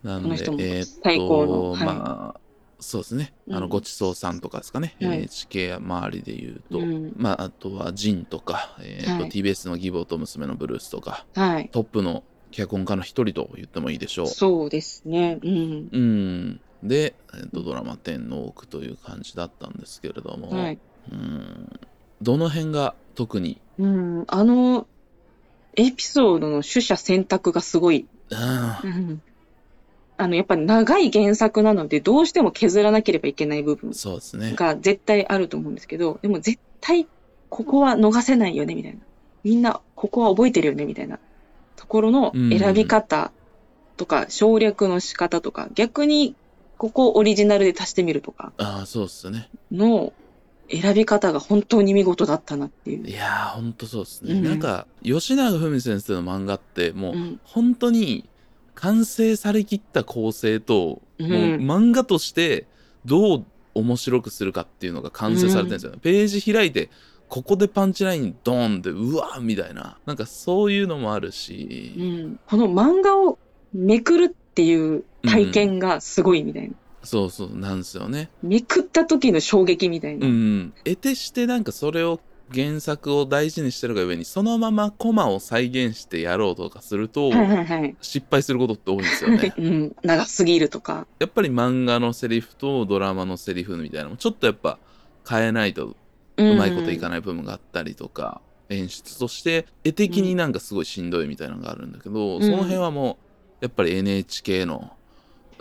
[0.03, 1.87] なんでこの人もえーっと最高のはい。
[1.87, 2.41] まあ
[2.79, 11.69] そうですね、あうんのごちそうさんとかですかね、はい NHK 周りで言うと、うんまああとはジンとか、えーっとはい TBS の義母と娘のブルースとかはい。
[11.73, 15.39] トップの脚本家の一人と言ってもいいでしょうそうですね。
[15.43, 15.89] うん。
[15.91, 20.79] うんで、えーっとドラマ天の奥という感じだったんですけれども、はい。
[21.11, 21.81] うん
[22.23, 23.61] どの辺が特に？
[23.79, 24.25] うん。
[24.29, 24.87] あの、
[25.77, 28.07] エピソードの取捨選択がすごい。
[28.31, 29.23] うんうん。
[30.19, 34.55] あの、やっぱ長い原作なので、どうしても削らなければいけない部分そうですね。
[34.55, 37.07] が絶対あると思うんですけど、でも絶対
[37.49, 38.99] ここは逃せないよね、みたいな。
[39.45, 41.19] みんなここは覚えてるよね、みたいな
[41.77, 43.33] ところの選び方
[43.97, 46.35] とか、省略の仕方とか、逆に
[46.79, 49.49] ここをオリジナルで足してみるとかああそうっすね。
[49.73, 50.13] の
[50.71, 53.09] 選び方が本当に見事だったなっていう。
[53.09, 53.13] い。
[53.13, 54.45] やーほんとそうですね、うん。
[54.45, 57.41] なんか吉永文先生の漫画ってもう、うん。
[57.45, 58.29] 本当に
[58.77, 61.31] 完成されきった構成と、うん。
[61.31, 61.41] もう
[61.79, 62.67] 漫画として
[63.05, 66.91] どう面白くするかっていうのが完成されてるんですよね、ページ開いて
[67.29, 69.99] ここでパンチラインドーンってうわーみたいな。
[70.07, 73.39] なんかそういうのもあるうし、ん、この漫画を
[73.73, 76.75] めくるっていう体験がすごいみたいな。
[77.03, 78.31] そうそうなんですよね。
[78.43, 80.27] めくった時の衝撃みたいな。
[80.27, 80.75] うん。
[80.85, 82.21] 得てしてなんかそれを
[82.55, 87.97] 原作を大事にしてるが上にそのままコマを再現してやろうとかすると、はいはいはい。
[88.01, 91.07] 失敗することって多いんですよね うん、長すぎるとか。
[91.19, 94.79] やっぱり漫画のセリフとドラマのセリフみたいなのもちょっとやっぱ
[95.29, 95.97] 変えないとう
[96.39, 97.21] うまいこといかない。
[97.21, 103.19] 部分があったりとか、演出として絵的になんかすごいしんどいみたいなのがあるんだけど、うんその辺はも
[103.61, 104.93] うやっぱり NHK の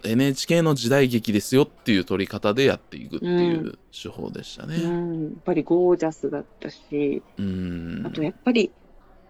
[0.08, 4.78] NHK の時代劇ですよっていう撮り方でやっていくっていう手法でしたうね。
[4.78, 8.04] ん、やっぱりゴージャスだったし、うん。
[8.06, 8.72] あとやっぱり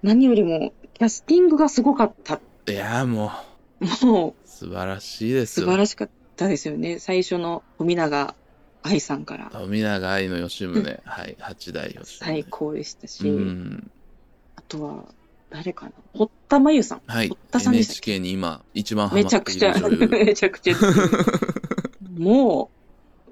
[0.03, 2.39] 何よりもキャスティングがすごかった。
[2.67, 3.31] いやも
[4.01, 5.65] もうう素晴らしいですよ。
[5.65, 6.99] 素晴らしかったですよね。
[6.99, 8.35] 最初の富永
[8.83, 12.17] 愛さんから富永愛の吉宗、はい、八代吉宗。
[12.19, 13.91] 最高でしたし、うん。
[14.55, 15.05] あとは
[15.55, 15.91] 誰かな？
[16.13, 17.01] 堀田真由さん。
[17.07, 20.75] はい堀田さんでしたっけ？NHK に今一番ハマっているめちゃくちゃ、 めちゃくちゃ。
[22.17, 22.69] も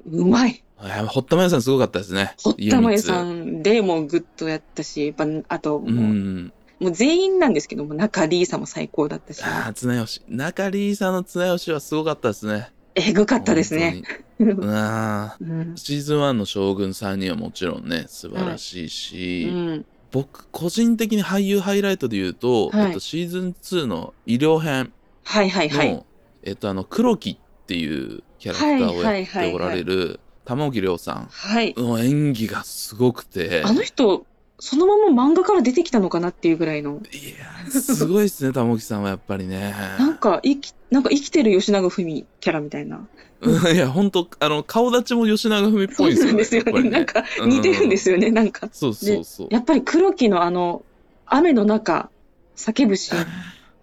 [0.05, 0.63] う、うまい。
[1.07, 2.33] 堀田真由さんすごかったですね。
[2.43, 5.91] 堀田真由さ唯んでもうグッとやったし、やっぱあとも一。
[5.91, 6.53] うう、ん。
[6.79, 10.21] もう全員なんですけども、中里依紗も最高だったし、ああ、綱吉。
[10.27, 12.71] 中里さんの綱吉はすごかったですね。
[12.95, 14.03] えぐかったですね。
[14.39, 19.85] うんあうんーシーズン1の将軍さんにはもちろんね、素晴らしいし、うん。
[20.13, 26.05] 僕、個人的に俳優ハイライトで言うと、はいえっと、シーズン2の医療編はいはいの、はい。
[26.43, 31.73] えっと、あの、黒木っていうキャラクターをやっておられる玉置亮さはいん。
[31.75, 34.27] の演技がすごくて、あの人、
[34.63, 39.75] そのまま漫画から出てきたのかなっていうぐらいの、いや、すごいですね、玉置さんはやっぱりね。
[39.99, 43.05] なんか生き、なんか生きてる吉永文キャラみたいな。
[43.41, 46.27] う んいや、本当あの、顔立ちも吉永文っぽいんですよね。
[46.27, 46.71] そうなんですよね。
[46.71, 48.69] やっぱり なんか似てるんですよね、なんか。
[48.71, 49.47] そうそうそう。
[49.51, 50.85] やっぱり黒木のあの、
[51.25, 52.09] 雨の中、
[52.55, 53.27] 叫ぶシーン。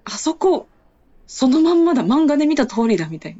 [0.05, 0.67] あそこ、
[1.27, 3.37] そのまんまだ、漫画で見た通りだ、みたい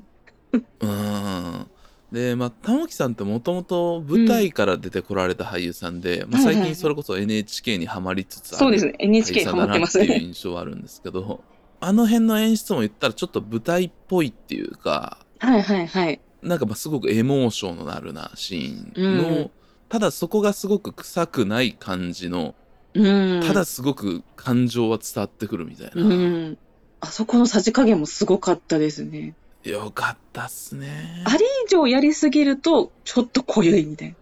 [0.53, 0.61] な。
[0.81, 1.67] うん。
[2.13, 8.93] で、まあ、玉置さんってもともと舞台から出てこられた俳優さんで、まあ、はいはいはい最近それこそ NHK にはまりつつあるそうですね。
[8.93, 10.21] 俳優 NHK さハマってんだなっていう。
[10.21, 11.45] 印象はあるんですけど、
[11.81, 16.21] あの辺の演出も言ったらちょっと舞台っぽいっていうか、はいはいはい。
[16.43, 19.51] なんかまあすごくエモーショナルなシーンの、うん
[19.91, 22.55] ただそこがすごく臭くない感じの、
[22.95, 23.43] うん。
[23.43, 26.03] ただすごく感情は伝わってくるみたいな。
[26.03, 26.59] うん。
[27.01, 29.35] あそこのさじ加減もすごかったですね。
[29.65, 31.23] よかったっすね。
[31.27, 34.15] あれ以上やりすぎると、ちょっと濃ゆいみたい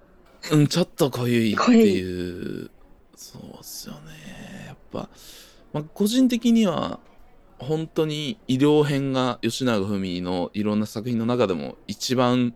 [0.50, 0.56] な。
[0.56, 2.70] うん、ちょっと濃ゆいっていう。
[3.16, 4.66] そうっすよね。
[4.66, 5.08] やっぱ、
[5.72, 7.00] まあ、個人的には、
[7.58, 12.54] 本当に医療編が吉永文のいろんな作品の中でも一番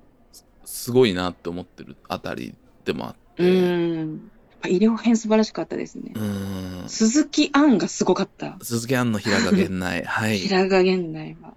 [0.64, 2.55] すごいなって思ってるあたり
[2.85, 3.43] でもあって。
[3.43, 4.09] うん。
[4.09, 6.12] やっぱ医療編素晴らしかったですね。
[6.14, 8.57] うん鈴木杏がすごかった。
[8.62, 10.05] 鈴木杏の平賀源内。
[10.05, 10.39] はい。
[10.39, 11.55] 平賀源内は、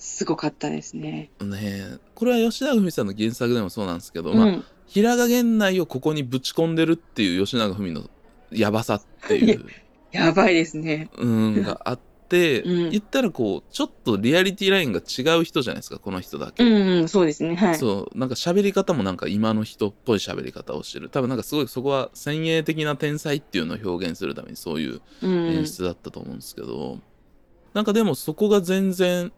[0.00, 1.30] すごかったですね。
[1.42, 4.38] ねこれは吉永文さんの原作でもそうなんですけど、うん。
[4.38, 8.08] まあ、平賀源内をここにぶち込んでるっていう吉永文の
[8.50, 9.64] やばさっていう。
[10.10, 11.10] やばいですね。
[11.18, 11.96] うん、があっ
[12.28, 17.54] て、うん言ったらこうちょっとリアリティラインが違う人じゃないですかこの人だけ、うんうん、そうですね。
[17.54, 17.74] はい。
[17.74, 27.00] そうなんか喋り方もなんか今の人っぽい喋り方をしてる多分なんかすごいそこは先鋭的な天才っていうのを表現するためにそういううん演出だったと思うんですけど、
[27.74, 29.32] なんかでもそこが全然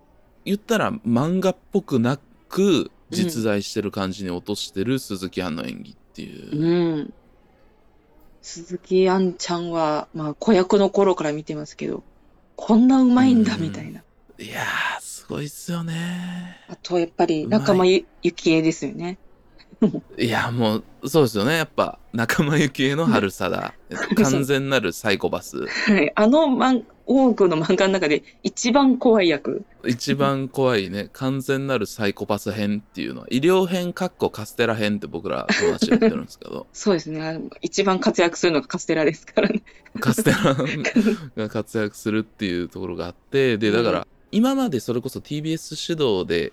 [0.44, 2.18] 言ったら漫画っぽくな
[2.48, 7.14] く実在してる感じに落としてる鈴木杏の演技っていう、うん。
[8.42, 12.02] 鈴木杏ちゃんは、まあ、子役の頃から見てますけど、
[12.56, 14.02] こんなうまいんだ、うんみたいな。
[14.38, 19.18] いやーすごいっすよねあと、やっぱり、仲間ゆゆきえですよね。
[20.18, 23.74] いやもうそうですよねやっぱ仲間由紀恵の春貞
[24.16, 26.12] 完全なるサイコパスはい。
[26.14, 29.64] あの漫、多くの漫画の中で一番怖い役。
[29.84, 37.40] 一番怖いね完全なるサイコパス編っていうのは医療編かっこカステラ編って僕ら友達で言ってるんですけど そうですね。
[37.60, 39.62] 一番活躍するのがカステラですからね。
[39.98, 40.56] カステラ
[41.36, 46.52] が活躍するっていうところがあってでだから今までそれこそ TBS 主導で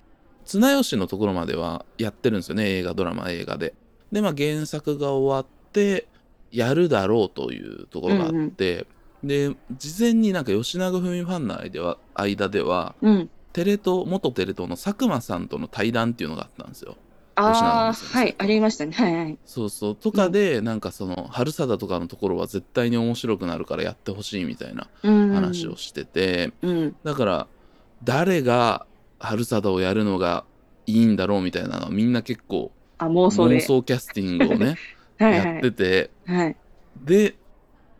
[0.49, 3.75] 綱吉のところまではやってるんですよね映画ドラマ映画で。
[4.11, 6.07] でまあ原作が終わって
[6.51, 8.87] やるだろうというところがあって、
[9.23, 13.29] で事前になんか吉永文ファンの間では間ではうん。
[13.53, 16.95] テレ東元テレ東の佐久間さんとの対談っていうのがあったんですよ。
[17.35, 18.35] あはい。
[18.37, 18.91] ありましたね。
[18.91, 19.37] はいはい。
[19.45, 25.33] そうそうとかで、なんかその春貞とかのところは絶対に面白くなるからやってほしいみたいなうん。
[25.33, 26.95] 話をしてて、うん。
[27.03, 27.47] だから
[28.03, 28.85] 誰が
[29.19, 30.45] 春貞をやるのが
[30.85, 33.57] いいんだろうみたいなのはみんな結構あ、妄想で。
[33.57, 34.77] 妄想キャスティングをね
[35.19, 35.73] はいやってはい。
[35.73, 36.55] てはい。
[37.03, 37.35] で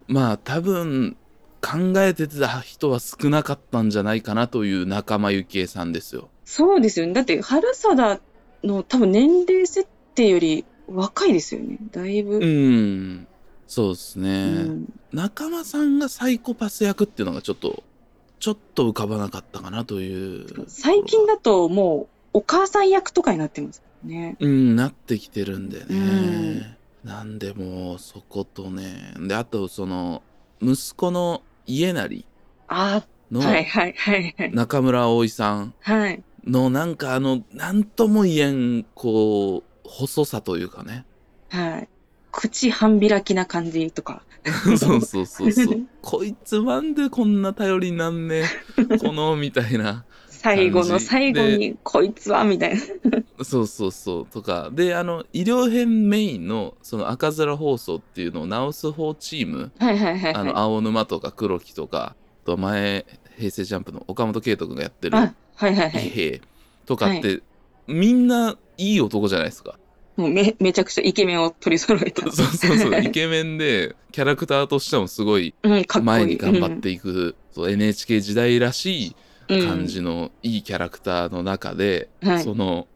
[0.08, 1.16] まあ多分
[1.62, 6.30] 考えてた人は少なかったんじゃないかなという仲間由紀恵さんですよ。
[6.46, 7.14] そうですよね。
[7.14, 8.22] だって、春貞
[8.64, 11.78] の多分年齢設定より若いですよね。
[11.92, 12.38] だいぶ。
[12.38, 13.28] うん
[13.68, 17.84] そうですね、うん仲間さんがサイコパス役っていうのがちょっと
[18.40, 24.38] ちょっと浮かばなかったかなという最近だともうお母さん役とかになってますね。
[24.40, 30.22] うんなってきてるんでね、うんなんでもうそことねであとその
[30.62, 32.26] 息子の家成
[32.68, 34.54] あのあ、はいはいはいはい。
[34.54, 36.22] 中村葵さんはい。
[36.46, 41.06] のなんかあのなんとも言えんこう細さというかね
[41.50, 41.90] はい。
[42.32, 44.24] 口半開きな感じとか。
[44.78, 45.88] そうそうそうそう。
[46.02, 48.44] こいつなんでこんな頼りになんね
[48.78, 50.06] え このみたいな。
[50.30, 53.44] 最後の最後に、こいつは、みたいな。
[53.44, 54.26] そうそうそう。
[54.26, 54.70] とか。
[54.72, 59.72] であの医療編メインのその赤面放送っていうのを直す方チーム。
[59.78, 60.36] はいはいはいはい。
[60.36, 62.16] あの青沼とか黒木とか。
[62.44, 63.06] あと前
[63.38, 65.18] 平成ジャンプの岡本圭人君がやってる。
[65.18, 66.08] あ、はいはいはい。
[66.08, 66.42] 伊兵
[66.86, 67.42] とかって、
[67.88, 69.79] みんないい男じゃないですか。
[70.20, 72.24] もうめ、めちゃくちゃイケメンを取り揃えた。
[72.32, 75.54] そうそうそうイケメンでキャラクターとしてもすごい。
[76.04, 79.16] 前に頑張っていく、そう NHK 時代らしい
[79.48, 82.88] うん感じのいいキャラクターの中で、はいその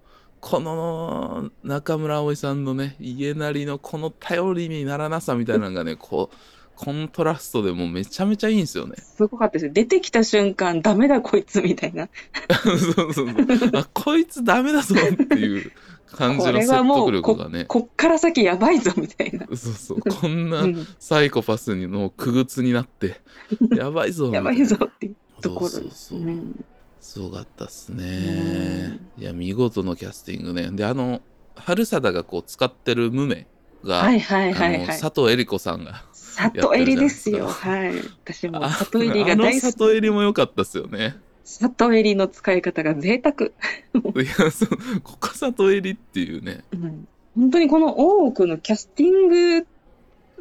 [0.41, 6.35] この中村葵さんのね家なりのこの頼りにならなさみたいなのがねこう
[6.75, 8.95] コントラストでもうめちゃめちゃいいんですよね。
[8.97, 9.71] すごかったですよ。
[9.73, 12.09] 出てきた瞬間、ダメだこいつ、みたいな。
[12.63, 13.27] そうそうそう
[13.75, 15.71] あこいつダメだぞっていう
[16.11, 19.45] 感じの説得力がねこっから先やばいぞ、みたいな。
[19.55, 23.21] そうそうこんなうん、サイコパスにの苦靴になって
[23.75, 26.65] やばいぞやばいぞっていうところそうそうそううん
[26.99, 31.21] すごかったっすねいや見事のキャスティングねであの
[31.55, 33.45] 春貞がこう使ってるムメ
[33.83, 34.87] が、はいはいはい。
[34.87, 36.03] 佐藤恵理子さんが
[36.35, 37.47] 里襟ですよ。
[37.47, 37.95] はい。
[38.23, 39.71] 私もあ里襟が大好き。
[39.71, 43.49] 里襟も良かったっすよね里襟の使い方が贅沢。
[43.49, 44.69] いやそう
[45.03, 49.27] ここ里襟っていうねうん本当にこの多くのキャスティン
[49.61, 49.67] グ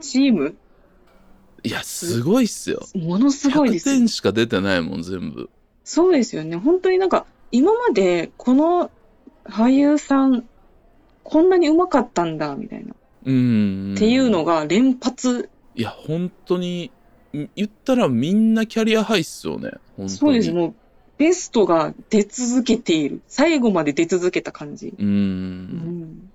[0.01, 0.57] チーム、
[1.63, 3.95] いやすごいっすよものすごいで100すよ。
[3.97, 5.49] 点しか出てないもん全部
[5.85, 6.57] そうですよね。
[6.57, 8.91] 本当になんか、今までこの
[9.45, 10.45] 俳優さん、
[11.25, 12.95] こんなに上手かったんだ、みたいな。
[13.25, 16.91] うんっていうのが連発、いや本当に
[17.37, 20.53] ん言ったらみんなキャリアハイっすよね本当にそうです。
[20.53, 20.75] もう、
[21.19, 23.23] ベストが出続けている。
[23.29, 24.93] 最後まで出続けた感じ。
[24.99, 26.31] うんうん。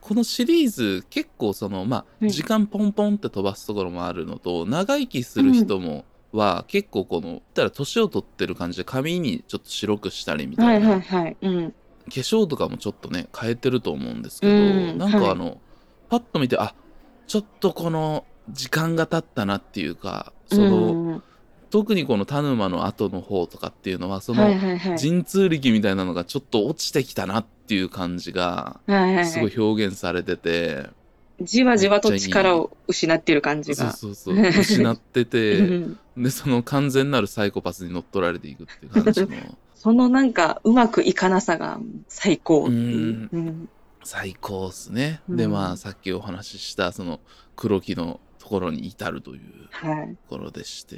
[0.00, 11.36] このシリーズ結構そのまあうん時間ポンポンって飛ばすところもあるのと、長生きする人もは結構この言ったら年を取ってる感じで髪にちょっと白くしたりみたはいいな、はいはい。
[11.40, 11.70] うん。
[11.70, 11.74] 化
[12.08, 15.60] 粧とかもちょっとね変えてると思うんですけど、うんはいなんかあの、
[16.08, 16.74] パッと見てあ
[17.28, 21.22] ちょっとこの時間が経ったなっていうかその、うん
[21.70, 24.46] 特にこの田沼の後の方とかっていうのはその。
[25.00, 28.78] 神通力みたいなのがちょっと落ちてきたなっていう感じが
[29.24, 30.90] すごい表現されてて、
[31.40, 33.92] じわじわと力を失ってる感じそうが。
[33.94, 34.36] そうそう。
[34.36, 39.28] 失ってうて、 んで、その完全なるサイコパスに乗っ取られていくっていう感じの
[39.74, 43.28] そのなんか、うまくいかなさが最高っていう。
[43.32, 43.68] うん
[44.04, 45.20] 最高っすね。
[45.28, 47.20] うんで、まあ、さっきお話しした、その
[47.54, 48.20] 黒木の
[48.60, 50.08] ろに至るというはい。
[50.08, 50.96] ところでして。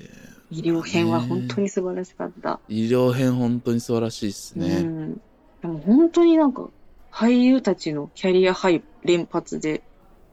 [0.50, 2.60] 医療編は本当に素晴らしかった。
[2.68, 4.80] 医療編本当に素晴らしいですうね。
[4.80, 5.14] ん。
[5.62, 6.68] でも本当になんか、
[7.12, 9.82] 俳優たちのキャリアハイ連発で、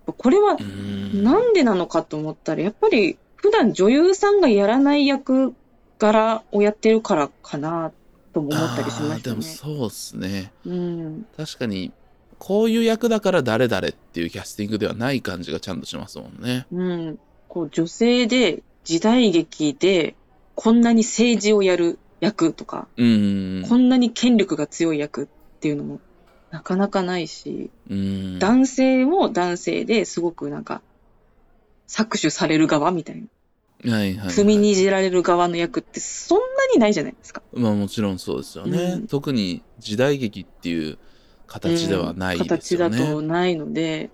[0.06, 5.54] これはうんなんでなのかと思ったら、やっぱり普段女優さんがやらない役
[6.00, 7.92] 柄をやってるからかな
[8.34, 9.42] とも思ったりしましたね。
[9.44, 10.52] そうっすね。
[10.66, 11.26] うん。
[11.38, 11.92] 確かに、
[12.44, 16.66] こういう役だから誰々っていうキャスティングではない感じがちゃんとしますもんね。
[16.72, 17.20] うん。
[17.48, 20.16] こう女性で時代劇で
[20.56, 23.64] こんなに政治をやる役とか、うん。
[23.70, 25.28] こんなに権力が強い役っ
[25.60, 26.00] ていうのも
[26.50, 28.40] なかなかないし、うん。
[28.40, 30.82] 男性も男性ですごくなんか
[31.88, 33.24] 搾取される側みたい
[33.84, 33.92] な。
[33.92, 34.28] はいはい、はい。
[34.30, 37.44] 踏みにじられる側の役ってそんなにないじゃないですか。
[37.54, 38.80] まあもちろんそうですよね。
[38.80, 40.98] うん特に時代劇っていう
[41.52, 42.96] 形ではないですよね。
[42.96, 44.10] 形だとないので、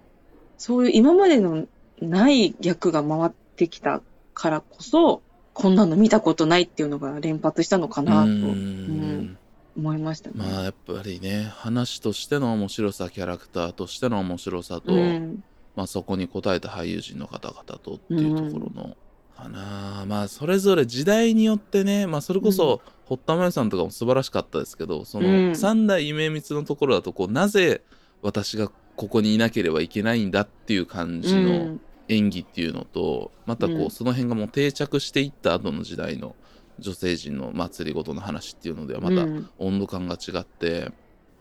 [0.58, 1.68] そういう今までの
[2.02, 4.02] ない役が回ってきた
[4.34, 5.22] からこそ、
[5.54, 8.44] こんなの見たことないっていうのが連発したのかなとうん。
[8.44, 9.38] うん
[9.78, 10.36] 思いましたね。
[10.38, 15.44] まあやっぱりね話としての面白さキャラクターとしての面白さと、うん。
[15.76, 18.98] まあ、そこに応えた俳優陣の方々とっていうところの、
[19.38, 20.06] かな。
[20.08, 25.56] まあそれぞれ時代によってね、まあ、それこそ、堀田真由さんとかも素晴らしかったですけどその、うん。
[25.56, 27.82] 三代夢光のところだとこうなぜ
[28.22, 31.82] 私がここにいなければいけないんだっていう感じのうん。
[32.10, 33.90] 演技っていうのと、またこう、うん。
[33.90, 36.36] その辺がもう定着していった後の時代の
[36.80, 39.50] 女性陣の祭りごとの話っていうのではまたうん。
[39.58, 40.92] 温度感が違って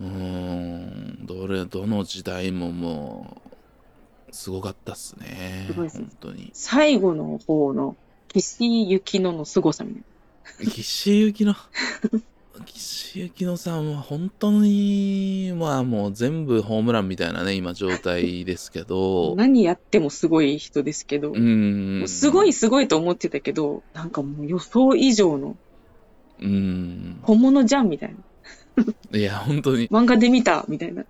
[0.01, 3.41] うーんどれどの時代もも
[4.29, 5.89] うすごかったっすね本
[6.21, 6.51] 当に。
[6.53, 7.97] 最後の方の
[8.29, 10.03] 岸井ゆきのの凄さみたい
[10.61, 11.55] 岸井ゆきの
[12.64, 18.84] 岸井ゆきのさんは本当にまあもう全部ホームランみたいなね今状態ですけな。
[18.86, 25.57] ど何やってもすごい人ですけど、うーんすごいすごいと思ってたけど、なんかもう予想以上の
[26.40, 29.18] うーん本物じゃんみたいな。
[29.18, 31.05] いや本当に漫画で見たみたいな。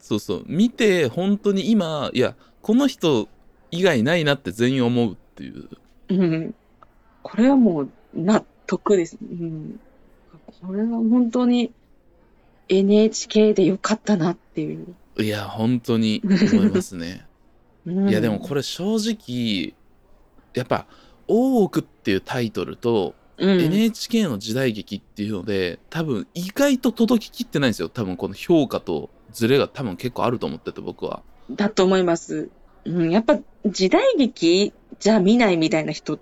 [0.00, 3.28] そうそう見て本当に今いやこの人
[3.70, 5.68] 以外ないなって全員思うっていう
[6.08, 6.54] うん。
[7.22, 9.18] これはもう納得です。
[9.20, 9.80] うん。
[10.66, 11.72] これは本当に
[12.68, 14.94] NHK でよかったなっていう。
[15.18, 17.24] いや本当に思いますね
[17.86, 19.74] うんいやでもこれ正直
[20.54, 20.86] やっぱ
[21.28, 32.48] 「大奥」っていうタイトルと、うん、NHK の時代劇っていうので多分意外と届ききってないんですよ多分この評価とズレが多分結構あると思ってて僕はだと思います。
[32.86, 36.18] うん、やっぱ時代劇じゃ見ないみたいな人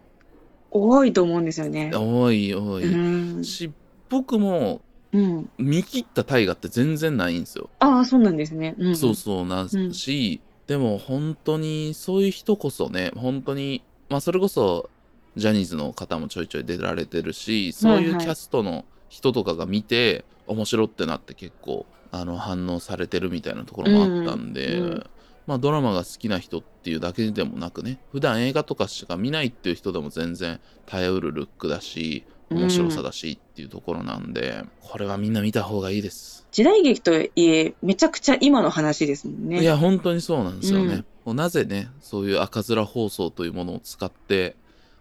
[0.73, 1.91] 多いと思うんですよね。
[1.95, 3.45] 多い多い、うん。
[3.45, 3.71] し
[4.09, 4.81] 僕も
[5.13, 5.51] うん。
[5.59, 8.75] 見切った大河って全然ないんですよああ、そうなんですね。
[8.79, 8.97] うん。
[8.97, 14.89] そうそうなし、でも本当にそういう人こそね本当にまあそれこそ
[15.37, 25.05] ジャニーズの方もちょいちょい出られてるしそういうキャストの人とかが見て、面白ってなって結構あの反応されてるみたいなところもあったんで、うんうん
[25.47, 36.47] まあドラマが好きな人っていうだけでもなくね普段映画とかしか見ないっていう人でも全然耐えうるルックだし面白さだしっていうところなんで、これはみんな見た方がいいです。
[36.53, 39.63] 時代劇とはいえ、めちゃくちゃ今の話ですもんね。
[39.63, 44.57] いや本当にそうなんですよね、うんなぜねそういう赤面放送というものを使って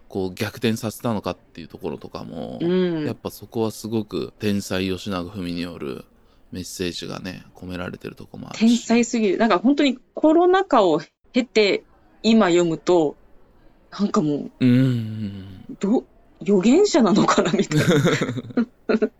[0.08, 3.04] こう逆転させたのかっていうところとかも、うん。
[3.04, 6.04] やっぱそこはすごく天才吉永文による
[6.52, 9.38] メッセージがね込められてるとこもあるし天才すぎる。
[9.38, 11.00] なんか本当にコロナ禍を
[11.32, 11.82] 経て
[12.22, 13.16] 今読むと、
[13.90, 16.04] なんかもう、うんうんど、
[16.42, 17.84] 預言者なのかなみたいな。
[18.88, 19.12] う ん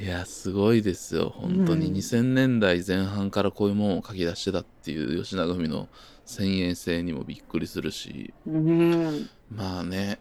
[0.00, 5.88] いやすごいですよ本当にうん2000年代前半からこういうものを書き出してたっていう吉永文の
[6.24, 9.28] 先鋭性にもびっくりするしうん。
[9.50, 10.20] まあね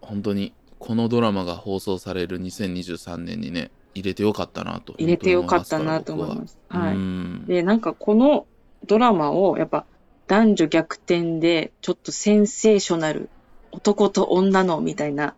[0.00, 6.58] 本当にこのドラマが放送される2023年にね入れてよかったなと入れてよかったなと思います。
[6.68, 6.94] ははい。
[6.94, 8.46] うんで、なんかこの
[8.86, 9.84] ドラマをやっぱ
[10.26, 13.28] 男女逆転でちょっとセンセーショナル、
[13.72, 15.34] 男と女のみたいな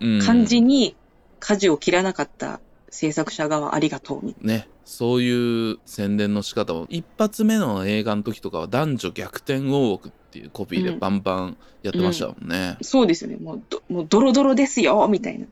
[0.00, 0.96] うん感じに
[1.38, 2.60] 舵を切らなかった
[2.90, 12.78] 制作者側ありがとうみたいねそういう宣伝の仕方も一発目の映画の時とかは男女逆転大奥っていうコピーでバンバンやってましたもんねな。
[12.82, 13.36] そうですよね。
[13.36, 15.46] もうど、もうドロドロですよみたいな。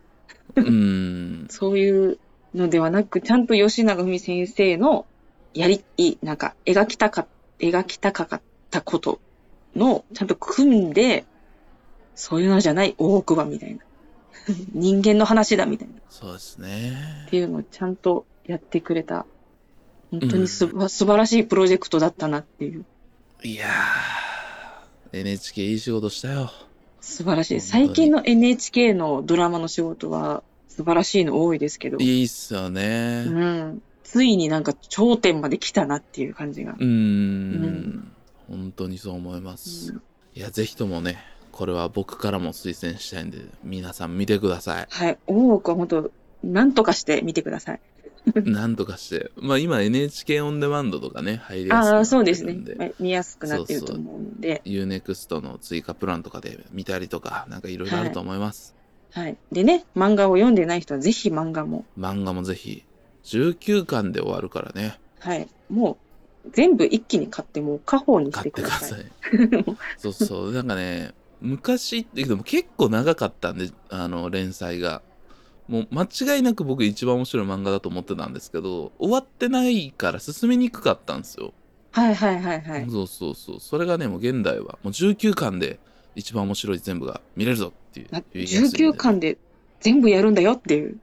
[0.56, 2.18] うん そういう
[2.54, 5.06] のではなく、ちゃんと吉永文先生の
[5.54, 7.26] やり、いなんか描きたか、
[7.58, 9.20] 描きたかかっったこと
[9.74, 11.24] の、ちゃんと組んで、
[12.14, 13.80] そういうのじゃない、大奥は、みたいな。
[14.72, 15.94] 人間の話だ、みたいな。
[15.94, 17.26] っそうですね。
[17.28, 19.26] ていうのをちゃんとやってくれた。
[20.10, 22.84] 本当にす、素晴らしいプロジェクトだったなっていう。
[23.42, 26.50] いやー、NHK いい仕事したよ。
[27.00, 27.60] 素晴らしい。
[27.60, 33.24] 最近の NHK のドラマの仕事は素晴らしいの多いですけど、いいっすよね。
[33.26, 33.82] うん。
[34.04, 36.72] ついになんか頂点まで来たなっていう感じが。
[36.72, 38.12] うーん。
[38.48, 39.92] 本当にそう思います。
[39.92, 41.18] うんいや、ぜひともね、
[41.50, 44.86] これは僕からも推薦したいんで、皆さん見てください。
[44.88, 45.18] はい。
[45.26, 46.10] 大奥は本当、
[46.44, 47.80] なんとかして見てください。
[48.44, 49.30] なんとかして。
[49.36, 52.74] まあ今 NHK オンデマンドとかね、入りやすくなああ、ってそうですねるんで。
[52.74, 54.62] まあ見やすくなってると思うんで。
[54.64, 58.74] UNEXT の追加プランとかで見たりとか、なんかいろいろあると思います。
[59.12, 59.36] はい。
[59.50, 61.84] でね、漫画を読んでない人はぜひ漫画も。
[61.98, 62.84] 漫画もぜひ、
[63.24, 65.48] 19巻で終わるからね、はい。
[65.68, 65.98] も
[66.46, 69.00] う、全部一気に買ってもう家宝にし買っててくだください。
[69.00, 69.76] さい。
[69.98, 75.02] そうそう、なんかね、昔って、でも結構長かったんで、あの、連載が。
[75.70, 81.52] もう間違いなく僕一番面白い漫画だと思ってたんですけど、終わってないから進めにくかったんですよ。
[81.92, 82.90] はいはいはいはい。
[82.90, 83.60] そうそうそう。
[83.60, 85.78] それがね、もう現代は、もう19巻で
[86.16, 88.08] 一番面白い全部が見れるぞっていう。
[88.10, 89.38] な言いやすいんで19巻で
[89.78, 90.98] 全部やるんだよっていう。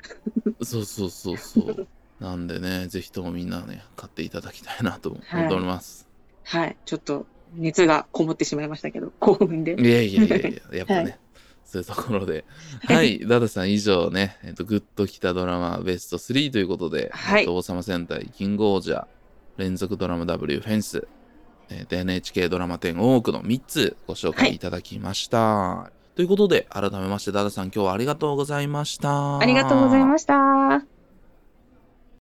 [0.62, 1.88] そうそうそうそう。
[2.20, 6.10] なんでね、ぜひともみんなね、買っていただきたいなと思っております。
[6.44, 6.76] はい。
[6.84, 9.76] ちょっと、熱がこもってしまいましたけど、興奮で。
[9.80, 11.20] い、やいやいやいや、やっぱね、はい
[11.68, 12.46] そういうところで。
[12.88, 19.06] はい、ダダさん以上ね、えっと、グッときたドラマベスト3ということで、はいえっと、王様戦隊キングオージャー、
[19.58, 21.08] 連続ドラマ W フェンス、
[21.70, 25.92] えっと、NHK ドラマ10多くの3つご紹介いただきました。
[26.16, 29.38] ということで、改めまして、ダダさん今日はありがとうございました。
[29.38, 30.57] ありがとうございました。